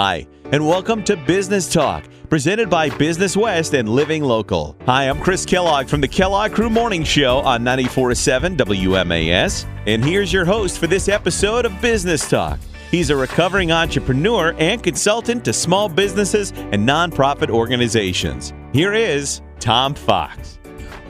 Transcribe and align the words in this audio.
Hi, 0.00 0.28
and 0.52 0.64
welcome 0.64 1.02
to 1.02 1.16
Business 1.16 1.68
Talk, 1.68 2.04
presented 2.30 2.70
by 2.70 2.88
Business 2.88 3.36
West 3.36 3.74
and 3.74 3.88
Living 3.88 4.22
Local. 4.22 4.76
Hi, 4.86 5.08
I'm 5.08 5.18
Chris 5.18 5.44
Kellogg 5.44 5.88
from 5.88 6.00
the 6.00 6.06
Kellogg 6.06 6.52
Krew 6.52 6.70
Morning 6.70 7.02
Show 7.02 7.38
on 7.38 7.64
94.7 7.64 8.56
WMAS, 8.56 9.66
and 9.88 10.04
here's 10.04 10.32
your 10.32 10.44
host 10.44 10.78
for 10.78 10.86
this 10.86 11.08
episode 11.08 11.66
of 11.66 11.80
Business 11.82 12.30
Talk. 12.30 12.60
He's 12.92 13.10
a 13.10 13.16
recovering 13.16 13.72
entrepreneur 13.72 14.54
and 14.58 14.80
consultant 14.80 15.44
to 15.46 15.52
small 15.52 15.88
businesses 15.88 16.52
and 16.52 16.88
nonprofit 16.88 17.50
organizations. 17.50 18.52
Here 18.72 18.92
is 18.92 19.42
Tom 19.58 19.94
Fox. 19.94 20.60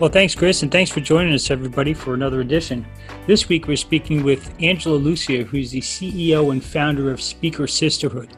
Well, 0.01 0.09
thanks, 0.09 0.35
Chris, 0.35 0.63
and 0.63 0.73
thanks 0.73 0.91
for 0.91 1.01
joining 1.01 1.35
us, 1.35 1.51
everybody, 1.51 1.93
for 1.93 2.15
another 2.15 2.41
edition. 2.41 2.87
This 3.27 3.51
week, 3.51 3.69
we're 3.69 3.77
speaking 3.77 4.23
with 4.23 4.51
Angela 4.63 4.99
Lussier, 4.99 5.45
who's 5.45 5.73
the 5.73 5.83
CEO 5.83 6.53
and 6.53 6.65
founder 6.65 7.11
of 7.11 7.21
Speaker 7.21 7.67
Sisterhood. 7.67 8.31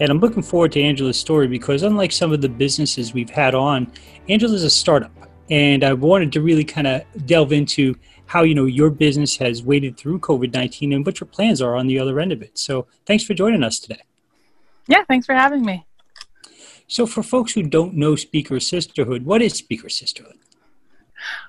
And 0.00 0.10
I'm 0.10 0.18
looking 0.18 0.42
forward 0.42 0.72
to 0.72 0.82
Angela's 0.82 1.18
story 1.18 1.46
because, 1.46 1.82
unlike 1.82 2.12
some 2.12 2.32
of 2.32 2.40
the 2.40 2.48
businesses 2.48 3.14
we've 3.14 3.30
had 3.30 3.54
on, 3.54 3.90
Angela's 4.28 4.64
a 4.64 4.70
startup. 4.70 5.12
And 5.50 5.84
I 5.84 5.92
wanted 5.92 6.32
to 6.32 6.40
really 6.40 6.64
kind 6.64 6.86
of 6.86 7.02
delve 7.26 7.52
into 7.52 7.94
how 8.26 8.42
you 8.42 8.54
know 8.54 8.64
your 8.64 8.90
business 8.90 9.36
has 9.36 9.62
waded 9.62 9.96
through 9.96 10.18
COVID-19 10.20 10.94
and 10.94 11.06
what 11.06 11.20
your 11.20 11.28
plans 11.28 11.60
are 11.62 11.76
on 11.76 11.86
the 11.86 11.98
other 11.98 12.18
end 12.18 12.32
of 12.32 12.42
it. 12.42 12.58
So, 12.58 12.86
thanks 13.06 13.24
for 13.24 13.34
joining 13.34 13.62
us 13.62 13.78
today. 13.78 14.02
Yeah, 14.88 15.04
thanks 15.04 15.26
for 15.26 15.34
having 15.34 15.64
me. 15.64 15.86
So, 16.88 17.06
for 17.06 17.22
folks 17.22 17.52
who 17.52 17.62
don't 17.62 17.94
know 17.94 18.16
Speaker 18.16 18.58
Sisterhood, 18.60 19.24
what 19.24 19.42
is 19.42 19.54
Speaker 19.54 19.88
Sisterhood? 19.88 20.38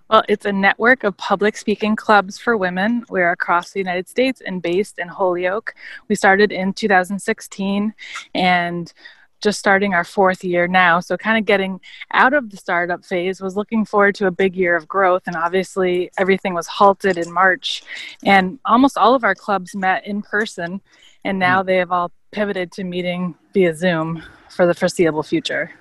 Well, 0.10 0.24
it's 0.30 0.46
a 0.46 0.54
network 0.54 1.04
of 1.04 1.18
public 1.18 1.58
speaking 1.58 1.96
clubs 1.96 2.38
for 2.38 2.58
women. 2.58 3.06
We're 3.10 3.32
across 3.32 3.72
the 3.72 3.80
United 3.80 4.08
States 4.08 4.42
and 4.46 4.62
based 4.62 5.00
in 5.00 5.08
Holyoke. 5.08 5.74
We 6.08 6.16
started 6.16 6.52
in 6.52 6.74
2016 6.74 7.94
and 8.34 8.94
just 9.42 9.60
starting 9.60 9.94
our 9.94 10.04
fourth 10.04 10.44
year 10.44 10.68
now. 10.68 11.00
So, 11.00 11.18
kind 11.18 11.38
of 11.38 11.46
getting 11.46 11.80
out 12.12 12.34
of 12.34 12.50
the 12.50 12.58
startup 12.58 13.06
phase, 13.06 13.42
was 13.42 13.56
looking 13.56 13.86
forward 13.86 14.16
to 14.16 14.28
a 14.28 14.32
big 14.32 14.56
year 14.56 14.76
of 14.76 14.88
growth. 14.88 15.24
And 15.28 15.36
obviously, 15.36 16.10
everything 16.18 16.54
was 16.54 16.68
halted 16.68 17.18
in 17.18 17.32
March. 17.32 17.84
And 18.24 18.60
almost 18.66 18.98
all 18.98 19.14
of 19.14 19.24
our 19.24 19.36
clubs 19.36 19.76
met 19.76 20.06
in 20.08 20.22
person. 20.22 20.82
And 21.24 21.38
now 21.40 21.62
mm. 21.62 21.68
they 21.68 21.78
have 21.78 21.92
all 21.92 22.12
pivoted 22.32 22.72
to 22.74 22.84
meeting 22.84 23.36
via 23.54 23.76
Zoom 23.76 24.24
for 24.50 24.66
the 24.66 24.74
foreseeable 24.74 25.24
future. 25.24 25.72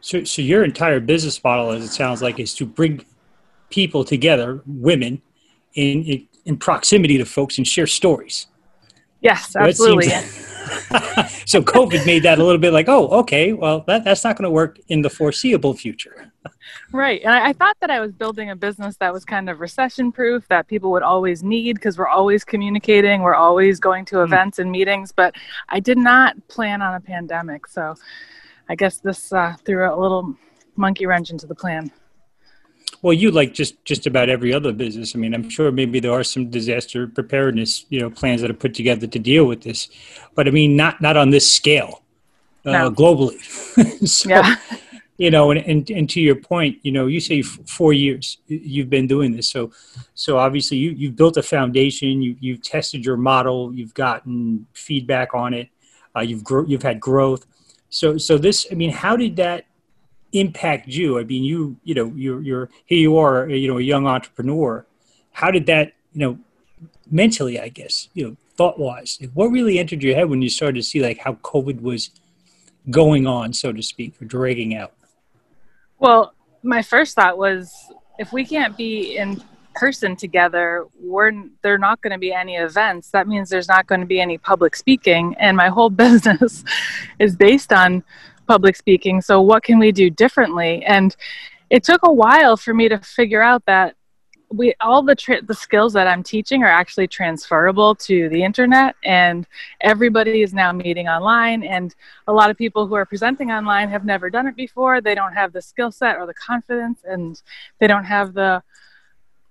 So, 0.00 0.24
so 0.24 0.42
your 0.42 0.64
entire 0.64 1.00
business 1.00 1.42
model, 1.42 1.70
as 1.70 1.84
it 1.84 1.88
sounds 1.88 2.22
like, 2.22 2.38
is 2.38 2.54
to 2.54 2.66
bring 2.66 3.04
people 3.70 4.04
together, 4.04 4.62
women, 4.66 5.22
in 5.74 6.04
in, 6.04 6.28
in 6.44 6.56
proximity 6.56 7.18
to 7.18 7.24
folks 7.24 7.58
and 7.58 7.66
share 7.66 7.86
stories. 7.86 8.46
Yes, 9.20 9.56
absolutely. 9.56 10.08
so 11.46 11.60
COVID 11.60 12.06
made 12.06 12.22
that 12.22 12.38
a 12.38 12.44
little 12.44 12.60
bit 12.60 12.72
like, 12.72 12.88
oh, 12.88 13.08
okay, 13.08 13.52
well, 13.52 13.80
that, 13.88 14.04
that's 14.04 14.22
not 14.22 14.36
going 14.36 14.44
to 14.44 14.50
work 14.50 14.78
in 14.88 15.02
the 15.02 15.10
foreseeable 15.10 15.74
future. 15.74 16.32
right. 16.92 17.20
And 17.22 17.32
I, 17.32 17.48
I, 17.48 17.52
thought 17.52 17.76
that 17.80 17.90
I 17.90 18.00
was 18.00 18.12
building 18.12 18.50
a 18.50 18.56
business 18.56 18.96
that 18.98 19.12
was 19.12 19.24
kind 19.24 19.50
of 19.50 19.60
recession 19.60 20.12
proof, 20.12 20.46
that 20.48 20.68
people 20.68 20.90
would 20.92 21.02
always 21.02 21.42
need 21.42 21.74
because 21.74 21.98
we're 21.98 22.08
always 22.08 22.44
communicating, 22.44 23.22
we're 23.22 23.34
always 23.34 23.80
going 23.80 24.04
to 24.06 24.18
hmm. 24.18 24.24
events 24.24 24.58
mm. 24.58 24.62
and 24.62 24.70
meetings, 24.70 25.10
but 25.10 25.34
I 25.68 25.80
did 25.80 25.98
not 25.98 26.36
plan 26.48 26.80
on 26.80 26.94
a 26.94 27.00
pandemic. 27.00 27.66
So 27.66 27.96
I 28.68 28.74
guess 28.74 28.98
this 28.98 29.32
uh, 29.32 29.54
threw 29.64 29.88
a 29.92 29.96
little 29.96 30.34
monkey 30.76 31.06
wrench 31.06 31.30
into 31.30 31.46
the 31.46 31.54
plan. 31.54 31.90
Well, 33.02 33.12
you 33.12 33.30
like 33.30 33.54
just 33.54 33.82
just 33.84 34.06
about 34.06 34.28
every 34.28 34.52
other 34.52 34.72
business. 34.72 35.14
I 35.14 35.18
mean, 35.18 35.34
I'm 35.34 35.48
sure 35.48 35.70
maybe 35.70 36.00
there 36.00 36.12
are 36.12 36.24
some 36.24 36.50
disaster 36.50 37.06
preparedness, 37.06 37.86
you 37.90 38.00
know, 38.00 38.10
plans 38.10 38.40
that 38.40 38.50
are 38.50 38.54
put 38.54 38.74
together 38.74 39.06
to 39.06 39.18
deal 39.18 39.44
with 39.44 39.62
this, 39.62 39.88
but 40.34 40.48
I 40.48 40.50
mean, 40.50 40.76
not 40.76 41.00
not 41.00 41.16
on 41.16 41.30
this 41.30 41.50
scale, 41.50 42.02
uh, 42.64 42.72
no. 42.72 42.90
globally. 42.90 43.38
so, 44.08 44.28
yeah. 44.28 44.56
You 45.16 45.30
know, 45.30 45.50
and, 45.50 45.60
and 45.66 45.90
and 45.90 46.10
to 46.10 46.20
your 46.20 46.36
point, 46.36 46.78
you 46.82 46.92
know, 46.92 47.06
you 47.06 47.20
say 47.20 47.42
four 47.42 47.92
years 47.92 48.38
you've 48.46 48.90
been 48.90 49.06
doing 49.06 49.32
this, 49.32 49.48
so 49.48 49.72
so 50.14 50.38
obviously 50.38 50.76
you 50.76 50.90
you've 50.90 51.16
built 51.16 51.36
a 51.36 51.42
foundation, 51.42 52.22
you 52.22 52.36
you've 52.40 52.62
tested 52.62 53.04
your 53.04 53.16
model, 53.16 53.74
you've 53.74 53.94
gotten 53.94 54.66
feedback 54.74 55.34
on 55.34 55.54
it, 55.54 55.68
uh, 56.16 56.20
you've 56.20 56.44
gro- 56.44 56.66
you've 56.66 56.84
had 56.84 57.00
growth. 57.00 57.46
So 57.90 58.18
so 58.18 58.38
this, 58.38 58.66
I 58.70 58.74
mean, 58.74 58.90
how 58.90 59.16
did 59.16 59.36
that 59.36 59.64
impact 60.32 60.88
you? 60.88 61.18
I 61.18 61.24
mean, 61.24 61.44
you 61.44 61.76
you 61.84 61.94
know 61.94 62.12
you're 62.14 62.42
you're 62.42 62.70
here 62.86 62.98
you 62.98 63.18
are 63.18 63.48
you 63.48 63.68
know 63.68 63.78
a 63.78 63.82
young 63.82 64.06
entrepreneur. 64.06 64.86
How 65.32 65.50
did 65.50 65.66
that 65.66 65.92
you 66.12 66.20
know 66.20 66.38
mentally? 67.10 67.58
I 67.60 67.68
guess 67.68 68.08
you 68.14 68.28
know 68.28 68.36
thought 68.58 68.78
wise, 68.78 69.18
what 69.34 69.46
really 69.46 69.78
entered 69.78 70.02
your 70.02 70.16
head 70.16 70.28
when 70.28 70.42
you 70.42 70.50
started 70.50 70.74
to 70.74 70.82
see 70.82 71.00
like 71.00 71.18
how 71.18 71.34
COVID 71.34 71.80
was 71.80 72.10
going 72.90 73.26
on, 73.26 73.52
so 73.52 73.72
to 73.72 73.82
speak, 73.82 74.20
or 74.20 74.24
dragging 74.24 74.74
out? 74.74 74.92
Well, 75.98 76.34
my 76.62 76.82
first 76.82 77.14
thought 77.14 77.38
was 77.38 77.72
if 78.18 78.32
we 78.32 78.44
can't 78.44 78.76
be 78.76 79.16
in 79.16 79.40
person 79.78 80.16
together 80.16 80.86
we're 81.00 81.32
there 81.62 81.78
not 81.78 82.00
going 82.00 82.12
to 82.12 82.18
be 82.18 82.32
any 82.32 82.56
events 82.56 83.10
that 83.10 83.28
means 83.28 83.48
there's 83.48 83.68
not 83.68 83.86
going 83.86 84.00
to 84.00 84.06
be 84.06 84.20
any 84.20 84.38
public 84.38 84.74
speaking 84.74 85.34
and 85.38 85.56
my 85.56 85.68
whole 85.68 85.90
business 86.06 86.64
is 87.18 87.36
based 87.36 87.72
on 87.72 88.02
public 88.48 88.74
speaking. 88.74 89.20
So, 89.20 89.40
what 89.40 89.62
can 89.62 89.78
we 89.78 89.92
do 89.92 90.10
differently? 90.10 90.84
And 90.84 91.14
it 91.70 91.84
took 91.84 92.00
a 92.02 92.12
while 92.12 92.56
for 92.56 92.74
me 92.74 92.88
to 92.88 92.98
figure 92.98 93.42
out 93.42 93.64
that 93.66 93.94
we 94.50 94.72
all 94.80 95.02
the 95.02 95.14
tra- 95.14 95.42
the 95.42 95.54
skills 95.54 95.92
that 95.92 96.08
I'm 96.08 96.22
teaching 96.22 96.62
are 96.64 96.74
actually 96.82 97.06
transferable 97.06 97.94
to 97.96 98.30
the 98.30 98.42
internet, 98.42 98.96
and 99.04 99.46
everybody 99.82 100.42
is 100.42 100.54
now 100.54 100.72
meeting 100.72 101.06
online. 101.06 101.62
And 101.62 101.94
a 102.26 102.32
lot 102.32 102.50
of 102.50 102.56
people 102.56 102.86
who 102.86 102.94
are 102.94 103.04
presenting 103.04 103.52
online 103.52 103.90
have 103.90 104.06
never 104.06 104.30
done 104.30 104.46
it 104.46 104.56
before. 104.56 105.00
They 105.00 105.14
don't 105.14 105.34
have 105.34 105.52
the 105.52 105.62
skill 105.62 105.92
set 105.92 106.16
or 106.16 106.26
the 106.26 106.34
confidence, 106.34 107.00
and 107.04 107.40
they 107.78 107.86
don't 107.86 108.04
have 108.04 108.32
the 108.32 108.62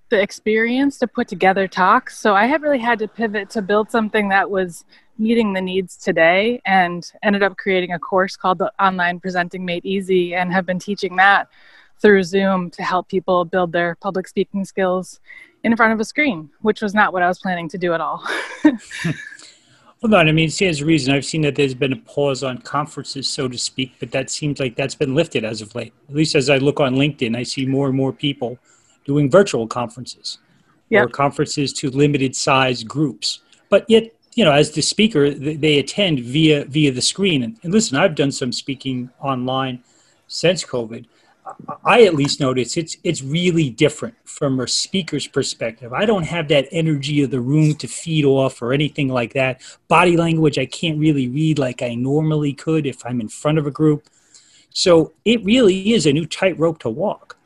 the 0.09 0.21
experience 0.21 0.97
to 0.99 1.07
put 1.07 1.27
together 1.27 1.67
talks. 1.67 2.17
So 2.17 2.33
I 2.33 2.45
have 2.45 2.61
really 2.61 2.79
had 2.79 2.99
to 2.99 3.07
pivot 3.07 3.49
to 3.51 3.61
build 3.61 3.91
something 3.91 4.29
that 4.29 4.49
was 4.49 4.85
meeting 5.17 5.53
the 5.53 5.61
needs 5.61 5.97
today 5.97 6.61
and 6.65 7.11
ended 7.23 7.43
up 7.43 7.57
creating 7.57 7.91
a 7.91 7.99
course 7.99 8.35
called 8.35 8.59
the 8.59 8.71
Online 8.79 9.19
Presenting 9.19 9.65
Made 9.65 9.85
Easy 9.85 10.35
and 10.35 10.53
have 10.53 10.65
been 10.65 10.79
teaching 10.79 11.15
that 11.17 11.49
through 11.99 12.23
Zoom 12.23 12.69
to 12.71 12.83
help 12.83 13.07
people 13.07 13.43
build 13.43 13.71
their 13.71 13.95
public 13.95 14.27
speaking 14.27 14.63
skills 14.63 15.19
in 15.63 15.75
front 15.75 15.93
of 15.93 15.99
a 15.99 16.05
screen, 16.05 16.49
which 16.61 16.81
was 16.81 16.93
not 16.93 17.11
what 17.11 17.23
I 17.23 17.27
was 17.27 17.39
planning 17.39 17.67
to 17.69 17.77
do 17.77 17.93
at 17.93 18.01
all. 18.01 18.23
Hold 20.01 20.13
on, 20.13 20.29
I 20.29 20.31
mean, 20.31 20.51
stands 20.51 20.81
a 20.81 20.85
reason. 20.85 21.11
I've 21.11 21.25
seen 21.25 21.41
that 21.41 21.55
there's 21.55 21.73
been 21.73 21.91
a 21.91 21.97
pause 21.97 22.43
on 22.43 22.59
conferences, 22.59 23.27
so 23.27 23.47
to 23.47 23.57
speak, 23.57 23.93
but 23.99 24.11
that 24.11 24.29
seems 24.29 24.59
like 24.59 24.75
that's 24.75 24.93
been 24.93 25.15
lifted 25.15 25.43
as 25.43 25.59
of 25.63 25.73
late. 25.73 25.91
At 26.07 26.15
least 26.15 26.35
as 26.35 26.51
I 26.51 26.59
look 26.59 26.79
on 26.79 26.93
LinkedIn, 26.93 27.35
I 27.35 27.41
see 27.41 27.65
more 27.65 27.87
and 27.87 27.97
more 27.97 28.13
people 28.13 28.59
doing 29.07 29.31
virtual 29.31 29.65
conferences 29.65 30.37
yep. 30.89 31.05
or 31.05 31.09
conferences 31.09 31.73
to 31.73 31.89
limited 31.89 32.35
size 32.35 32.83
groups. 32.83 33.39
But 33.69 33.89
yet 33.89 34.13
you 34.37 34.45
know, 34.45 34.51
as 34.51 34.69
the 34.69 34.81
speaker, 34.81 35.31
they 35.31 35.79
attend 35.79 36.19
via 36.19 36.63
via 36.65 36.91
the 36.91 37.01
screen. 37.01 37.41
And, 37.41 37.57
and 37.63 37.73
listen, 37.73 37.97
I've 37.97 38.13
done 38.13 38.31
some 38.31 38.51
speaking 38.51 39.09
online 39.19 39.83
since 40.27 40.63
COVID. 40.63 41.05
I 41.83 42.03
at 42.03 42.13
least 42.13 42.39
notice 42.39 42.77
it's 42.77 42.97
it's 43.03 43.23
really 43.23 43.71
different 43.71 44.15
from 44.25 44.59
a 44.59 44.67
speaker's 44.67 45.25
perspective. 45.25 45.91
I 45.91 46.05
don't 46.05 46.25
have 46.25 46.49
that 46.49 46.67
energy 46.71 47.23
of 47.23 47.31
the 47.31 47.39
room 47.39 47.73
to 47.75 47.87
feed 47.87 48.25
off 48.25 48.61
or 48.61 48.73
anything 48.73 49.07
like 49.07 49.33
that. 49.33 49.61
Body 49.87 50.15
language 50.15 50.59
I 50.59 50.67
can't 50.67 50.99
really 50.99 51.27
read 51.27 51.57
like 51.57 51.81
I 51.81 51.95
normally 51.95 52.53
could 52.53 52.85
if 52.85 53.03
I'm 53.07 53.19
in 53.19 53.29
front 53.29 53.57
of 53.57 53.65
a 53.65 53.71
group. 53.71 54.07
So 54.69 55.13
it 55.25 55.43
really 55.43 55.93
is 55.93 56.05
a 56.05 56.13
new 56.13 56.27
tightrope 56.27 56.77
to 56.79 56.89
walk. 56.89 57.36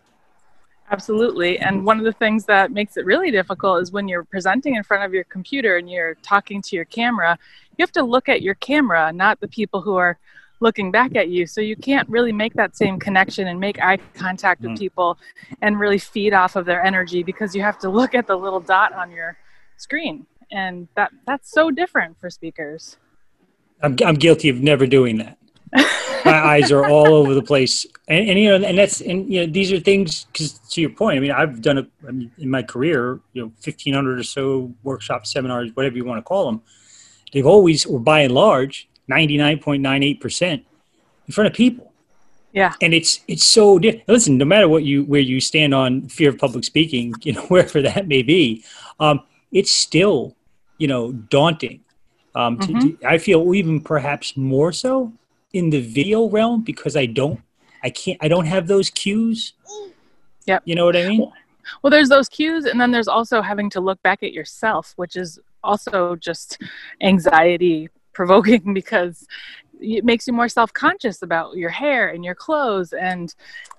Absolutely. 0.91 1.57
And 1.57 1.85
one 1.85 1.99
of 1.99 2.03
the 2.03 2.11
things 2.11 2.45
that 2.45 2.71
makes 2.71 2.97
it 2.97 3.05
really 3.05 3.31
difficult 3.31 3.81
is 3.81 3.93
when 3.93 4.09
you're 4.09 4.25
presenting 4.25 4.75
in 4.75 4.83
front 4.83 5.05
of 5.05 5.13
your 5.13 5.23
computer 5.23 5.77
and 5.77 5.89
you're 5.89 6.15
talking 6.15 6.61
to 6.63 6.75
your 6.75 6.83
camera, 6.85 7.39
you 7.77 7.83
have 7.83 7.93
to 7.93 8.03
look 8.03 8.27
at 8.27 8.41
your 8.41 8.55
camera, 8.55 9.11
not 9.13 9.39
the 9.39 9.47
people 9.47 9.81
who 9.81 9.95
are 9.95 10.19
looking 10.59 10.91
back 10.91 11.15
at 11.15 11.29
you. 11.29 11.47
So 11.47 11.61
you 11.61 11.77
can't 11.77 12.07
really 12.09 12.33
make 12.33 12.53
that 12.55 12.75
same 12.75 12.99
connection 12.99 13.47
and 13.47 13.57
make 13.57 13.81
eye 13.81 13.97
contact 14.15 14.61
with 14.61 14.71
mm. 14.71 14.79
people 14.79 15.17
and 15.61 15.79
really 15.79 15.97
feed 15.97 16.33
off 16.33 16.57
of 16.57 16.65
their 16.65 16.83
energy 16.83 17.23
because 17.23 17.55
you 17.55 17.61
have 17.61 17.79
to 17.79 17.89
look 17.99 18.13
at 18.13 18.27
the 18.27 18.35
little 18.35 18.59
dot 18.59 18.91
on 18.93 19.11
your 19.11 19.37
screen. 19.77 20.25
And 20.51 20.89
that 20.95 21.11
that's 21.25 21.49
so 21.49 21.71
different 21.71 22.19
for 22.19 22.29
speakers. 22.29 22.97
I'm, 23.81 23.95
I'm 24.05 24.15
guilty 24.15 24.49
of 24.49 24.59
never 24.59 24.85
doing 24.85 25.17
that 25.17 25.37
my 26.25 26.37
eyes 26.37 26.71
are 26.71 26.85
all 26.85 27.13
over 27.13 27.33
the 27.33 27.41
place, 27.41 27.85
and, 28.07 28.29
and, 28.29 28.39
you 28.39 28.49
know, 28.49 28.67
and 28.67 28.77
that's 28.77 29.01
and 29.01 29.31
you 29.31 29.45
know, 29.45 29.51
these 29.51 29.71
are 29.71 29.79
things 29.79 30.25
because 30.25 30.53
to 30.53 30.81
your 30.81 30.89
point, 30.89 31.17
I 31.17 31.19
mean, 31.19 31.31
I've 31.31 31.61
done 31.61 31.77
it 31.79 31.87
mean, 32.11 32.31
in 32.37 32.49
my 32.49 32.63
career, 32.63 33.19
you 33.33 33.43
know, 33.43 33.51
fifteen 33.59 33.93
hundred 33.93 34.19
or 34.19 34.23
so 34.23 34.73
workshops, 34.83 35.31
seminars, 35.31 35.71
whatever 35.75 35.95
you 35.95 36.05
want 36.05 36.19
to 36.19 36.23
call 36.23 36.45
them. 36.45 36.61
They've 37.33 37.45
always, 37.45 37.85
or 37.85 37.99
by 37.99 38.21
and 38.21 38.33
large, 38.33 38.89
ninety 39.07 39.37
nine 39.37 39.59
point 39.59 39.81
nine 39.81 40.03
eight 40.03 40.19
percent 40.19 40.65
in 41.27 41.33
front 41.33 41.47
of 41.47 41.53
people. 41.53 41.91
Yeah, 42.53 42.73
and 42.81 42.93
it's 42.93 43.21
it's 43.27 43.45
so 43.45 43.79
different. 43.79 44.07
Listen, 44.09 44.37
no 44.37 44.45
matter 44.45 44.67
what 44.67 44.83
you 44.83 45.05
where 45.05 45.21
you 45.21 45.39
stand 45.39 45.73
on 45.73 46.09
fear 46.09 46.29
of 46.29 46.37
public 46.37 46.63
speaking, 46.63 47.13
you 47.21 47.33
know, 47.33 47.41
wherever 47.43 47.81
that 47.81 48.07
may 48.07 48.21
be, 48.21 48.63
um, 48.99 49.21
it's 49.51 49.71
still 49.71 50.35
you 50.77 50.87
know 50.87 51.11
daunting 51.11 51.81
Um, 52.35 52.57
mm-hmm. 52.57 52.79
to, 52.79 52.97
to, 52.97 53.07
I 53.07 53.17
feel 53.17 53.53
even 53.55 53.81
perhaps 53.81 54.35
more 54.35 54.73
so 54.73 55.13
in 55.53 55.69
the 55.69 55.81
video 55.81 56.29
realm 56.29 56.61
because 56.61 56.95
I 56.95 57.05
don't, 57.05 57.41
I 57.83 57.89
can't, 57.89 58.17
I 58.21 58.27
don't 58.27 58.45
have 58.45 58.67
those 58.67 58.89
cues. 58.89 59.53
Yep. 60.45 60.63
You 60.65 60.75
know 60.75 60.85
what 60.85 60.95
I 60.95 61.07
mean? 61.07 61.31
Well, 61.81 61.91
there's 61.91 62.09
those 62.09 62.27
cues, 62.27 62.65
and 62.65 62.79
then 62.79 62.91
there's 62.91 63.07
also 63.07 63.41
having 63.41 63.69
to 63.71 63.81
look 63.81 64.01
back 64.01 64.23
at 64.23 64.33
yourself, 64.33 64.93
which 64.95 65.15
is 65.15 65.39
also 65.63 66.15
just 66.15 66.61
anxiety 67.01 67.89
provoking 68.13 68.73
because 68.73 69.27
it 69.81 70.05
makes 70.05 70.27
you 70.27 70.33
more 70.33 70.47
self-conscious 70.47 71.23
about 71.23 71.55
your 71.55 71.71
hair 71.71 72.09
and 72.09 72.23
your 72.23 72.35
clothes 72.35 72.93
and 72.93 73.33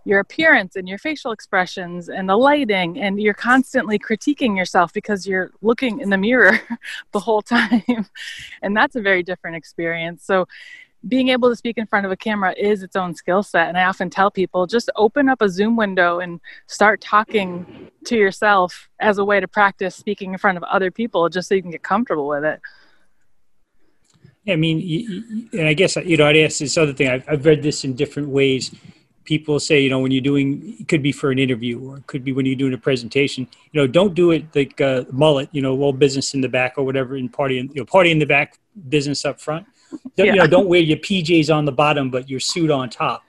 your 0.05 0.19
appearance 0.19 0.75
and 0.75 0.89
your 0.89 0.99
facial 0.99 1.31
expressions 1.31 2.09
and 2.09 2.29
the 2.29 2.37
lighting 2.37 2.99
and 3.01 3.21
you're 3.21 3.33
constantly 3.33 4.01
critiquing 4.01 4.57
yourself 4.57 4.93
because 4.93 5.29
you're 5.29 5.53
looking 5.63 6.01
in 6.01 6.11
the 6.11 6.19
mirror 6.19 6.61
the 7.13 7.21
whole 7.21 7.41
time 7.41 7.85
and 8.63 8.77
that's 8.77 8.97
a 8.97 9.01
very 9.01 9.23
different 9.23 9.55
experience 9.55 10.25
so 10.25 10.47
being 11.09 11.29
able 11.29 11.49
to 11.49 11.57
speak 11.57 11.79
in 11.79 11.87
front 11.87 12.07
of 12.07 12.13
a 12.13 12.17
camera 12.17 12.55
is 12.57 12.83
its 12.83 12.97
own 12.97 13.15
skill 13.15 13.43
set 13.43 13.69
and 13.69 13.77
i 13.77 13.85
often 13.85 14.09
tell 14.09 14.31
people 14.31 14.67
just 14.67 14.91
open 14.97 15.29
up 15.29 15.43
a 15.43 15.49
zoom 15.49 15.77
window 15.77 16.21
and 16.21 16.41
start 16.69 17.01
talking 17.01 17.91
to 18.05 18.17
yourself 18.17 18.89
as 19.01 19.19
a 19.19 19.25
way 19.25 19.41
to 19.41 19.49
practice 19.49 19.97
speaking 19.97 20.33
in 20.33 20.39
front 20.39 20.57
of 20.57 20.63
other 20.65 20.91
people 20.91 21.29
just 21.29 21.49
so 21.49 21.55
you 21.55 21.63
can 21.63 21.71
get 21.71 21.83
comfortable 21.83 22.29
with 22.29 22.45
it 22.45 22.61
I 24.49 24.57
mean, 24.57 25.49
and 25.53 25.69
I 25.69 25.75
guess 25.75 25.97
you 25.97 26.17
know, 26.17 26.27
I'd 26.27 26.37
ask 26.37 26.59
this 26.59 26.77
other 26.77 26.93
thing. 26.93 27.09
I've, 27.09 27.25
I've 27.29 27.45
read 27.45 27.63
this 27.63 27.85
in 27.85 27.95
different 27.95 28.29
ways. 28.29 28.75
People 29.25 29.61
say, 29.61 29.81
you 29.81 29.89
know, 29.89 30.01
when 30.01 30.11
you're 30.11 30.21
doing, 30.21 30.77
it 30.81 30.89
could 30.89 31.03
be 31.03 31.13
for 31.13 31.31
an 31.31 31.39
interview 31.39 31.79
or 31.81 31.99
it 31.99 32.07
could 32.09 32.25
be 32.25 32.33
when 32.33 32.45
you're 32.45 32.57
doing 32.57 32.75
a 32.75 32.79
presentation. 32.79 33.47
You 33.71 33.81
know, 33.81 33.87
don't 33.87 34.15
do 34.15 34.33
it 34.33 34.45
like 34.55 34.81
mullet. 35.13 35.49
You 35.53 35.63
know, 35.63 35.81
all 35.81 35.93
business 35.93 36.35
in 36.35 36.41
the 36.41 36.49
back 36.49 36.75
or 36.77 36.85
whatever, 36.85 37.15
and 37.15 37.33
party 37.33 37.59
in, 37.59 37.69
you 37.69 37.77
know, 37.77 37.85
party 37.85 38.11
in 38.11 38.19
the 38.19 38.27
back, 38.27 38.59
business 38.89 39.25
up 39.25 39.41
front. 39.41 39.65
Yeah. 40.17 40.25
You 40.25 40.33
know, 40.37 40.47
don't 40.47 40.69
wear 40.69 40.81
your 40.81 40.99
PJs 40.99 41.55
on 41.55 41.65
the 41.65 41.73
bottom, 41.73 42.11
but 42.11 42.29
your 42.29 42.41
suit 42.41 42.71
on 42.71 42.91
top. 42.91 43.25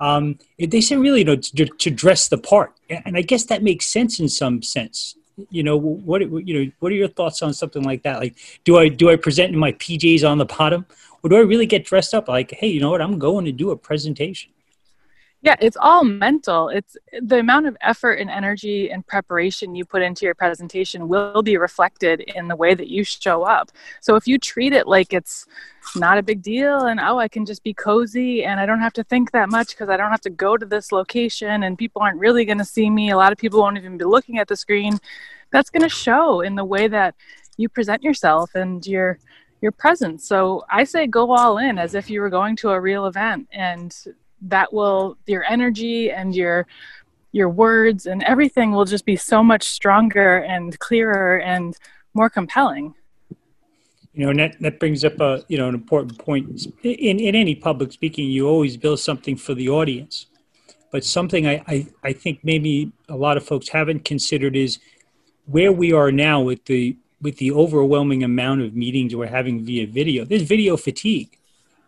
Um, 0.00 0.38
they 0.58 0.80
say 0.80 0.96
really, 0.96 1.20
you 1.20 1.24
know, 1.24 1.36
to, 1.36 1.66
to 1.66 1.90
dress 1.90 2.28
the 2.28 2.38
part, 2.38 2.74
and 2.90 3.16
I 3.16 3.22
guess 3.22 3.44
that 3.44 3.62
makes 3.62 3.86
sense 3.88 4.20
in 4.20 4.28
some 4.28 4.62
sense. 4.62 5.16
You 5.50 5.62
know 5.62 5.76
what 5.76 6.22
you 6.46 6.64
know 6.64 6.72
what 6.78 6.92
are 6.92 6.94
your 6.94 7.08
thoughts 7.08 7.42
on 7.42 7.52
something 7.52 7.82
like 7.82 8.02
that? 8.04 8.20
Like 8.20 8.36
do 8.64 8.78
i 8.78 8.88
do 8.88 9.10
i 9.10 9.16
present 9.16 9.52
in 9.52 9.58
my 9.58 9.72
pjs 9.72 10.26
on 10.26 10.38
the 10.38 10.46
bottom? 10.46 10.86
Or 11.22 11.28
do 11.28 11.36
i 11.36 11.40
really 11.40 11.66
get 11.66 11.84
dressed 11.84 12.14
up 12.14 12.26
like 12.26 12.52
hey 12.52 12.68
you 12.68 12.80
know 12.80 12.90
what? 12.90 13.02
I'm 13.02 13.18
going 13.18 13.44
to 13.44 13.52
do 13.52 13.70
a 13.70 13.76
presentation 13.76 14.50
yeah 15.46 15.56
it's 15.60 15.76
all 15.80 16.04
mental. 16.04 16.68
It's 16.68 16.96
the 17.22 17.38
amount 17.38 17.66
of 17.66 17.76
effort 17.80 18.14
and 18.14 18.28
energy 18.28 18.90
and 18.90 19.06
preparation 19.06 19.74
you 19.74 19.84
put 19.84 20.02
into 20.02 20.26
your 20.26 20.34
presentation 20.34 21.08
will 21.08 21.42
be 21.42 21.56
reflected 21.56 22.20
in 22.20 22.48
the 22.48 22.56
way 22.56 22.74
that 22.74 22.88
you 22.88 23.04
show 23.04 23.44
up. 23.44 23.70
So 24.00 24.16
if 24.16 24.26
you 24.26 24.38
treat 24.38 24.72
it 24.72 24.86
like 24.86 25.12
it's 25.12 25.46
not 25.94 26.18
a 26.18 26.22
big 26.22 26.42
deal 26.42 26.86
and 26.86 26.98
oh 26.98 27.18
i 27.20 27.28
can 27.28 27.46
just 27.46 27.62
be 27.62 27.72
cozy 27.72 28.44
and 28.44 28.58
i 28.58 28.66
don't 28.66 28.80
have 28.80 28.92
to 28.92 29.04
think 29.04 29.30
that 29.30 29.48
much 29.48 29.68
because 29.68 29.88
i 29.88 29.96
don't 29.96 30.10
have 30.10 30.20
to 30.20 30.30
go 30.30 30.56
to 30.56 30.66
this 30.66 30.90
location 30.90 31.62
and 31.62 31.78
people 31.78 32.02
aren't 32.02 32.18
really 32.18 32.44
going 32.44 32.58
to 32.58 32.64
see 32.64 32.90
me 32.90 33.10
a 33.10 33.16
lot 33.16 33.30
of 33.30 33.38
people 33.38 33.60
won't 33.60 33.78
even 33.78 33.96
be 33.96 34.04
looking 34.04 34.38
at 34.38 34.48
the 34.48 34.56
screen 34.56 34.98
that's 35.52 35.70
going 35.70 35.82
to 35.82 35.88
show 35.88 36.40
in 36.40 36.56
the 36.56 36.64
way 36.64 36.88
that 36.88 37.14
you 37.56 37.68
present 37.68 38.02
yourself 38.02 38.54
and 38.56 38.84
your 38.86 39.18
your 39.62 39.72
presence. 39.72 40.26
So 40.26 40.64
i 40.70 40.84
say 40.84 41.06
go 41.06 41.34
all 41.34 41.58
in 41.58 41.78
as 41.78 41.94
if 41.94 42.10
you 42.10 42.20
were 42.20 42.30
going 42.30 42.56
to 42.56 42.70
a 42.70 42.80
real 42.80 43.06
event 43.06 43.48
and 43.52 43.94
that 44.42 44.72
will 44.72 45.16
your 45.26 45.44
energy 45.44 46.10
and 46.10 46.34
your 46.34 46.66
your 47.32 47.48
words 47.48 48.06
and 48.06 48.22
everything 48.24 48.72
will 48.72 48.84
just 48.84 49.04
be 49.04 49.16
so 49.16 49.42
much 49.42 49.64
stronger 49.64 50.38
and 50.38 50.78
clearer 50.78 51.40
and 51.40 51.76
more 52.14 52.30
compelling. 52.30 52.94
You 54.14 54.24
know 54.24 54.30
and 54.30 54.38
that, 54.38 54.56
that 54.60 54.80
brings 54.80 55.04
up 55.04 55.20
a 55.20 55.44
you 55.48 55.58
know 55.58 55.68
an 55.68 55.74
important 55.74 56.18
point. 56.18 56.66
In, 56.82 57.20
in 57.20 57.34
any 57.34 57.54
public 57.54 57.92
speaking 57.92 58.30
you 58.30 58.48
always 58.48 58.76
build 58.76 59.00
something 59.00 59.36
for 59.36 59.54
the 59.54 59.68
audience. 59.68 60.26
But 60.92 61.04
something 61.04 61.46
I, 61.46 61.62
I, 61.66 61.86
I 62.04 62.12
think 62.12 62.40
maybe 62.42 62.92
a 63.08 63.16
lot 63.16 63.36
of 63.36 63.44
folks 63.44 63.68
haven't 63.68 64.04
considered 64.04 64.56
is 64.56 64.78
where 65.44 65.72
we 65.72 65.92
are 65.92 66.10
now 66.10 66.40
with 66.40 66.64
the 66.64 66.96
with 67.20 67.36
the 67.38 67.52
overwhelming 67.52 68.22
amount 68.22 68.62
of 68.62 68.74
meetings 68.74 69.14
we're 69.14 69.26
having 69.26 69.64
via 69.64 69.86
video. 69.86 70.24
There's 70.24 70.42
video 70.42 70.76
fatigue 70.76 71.35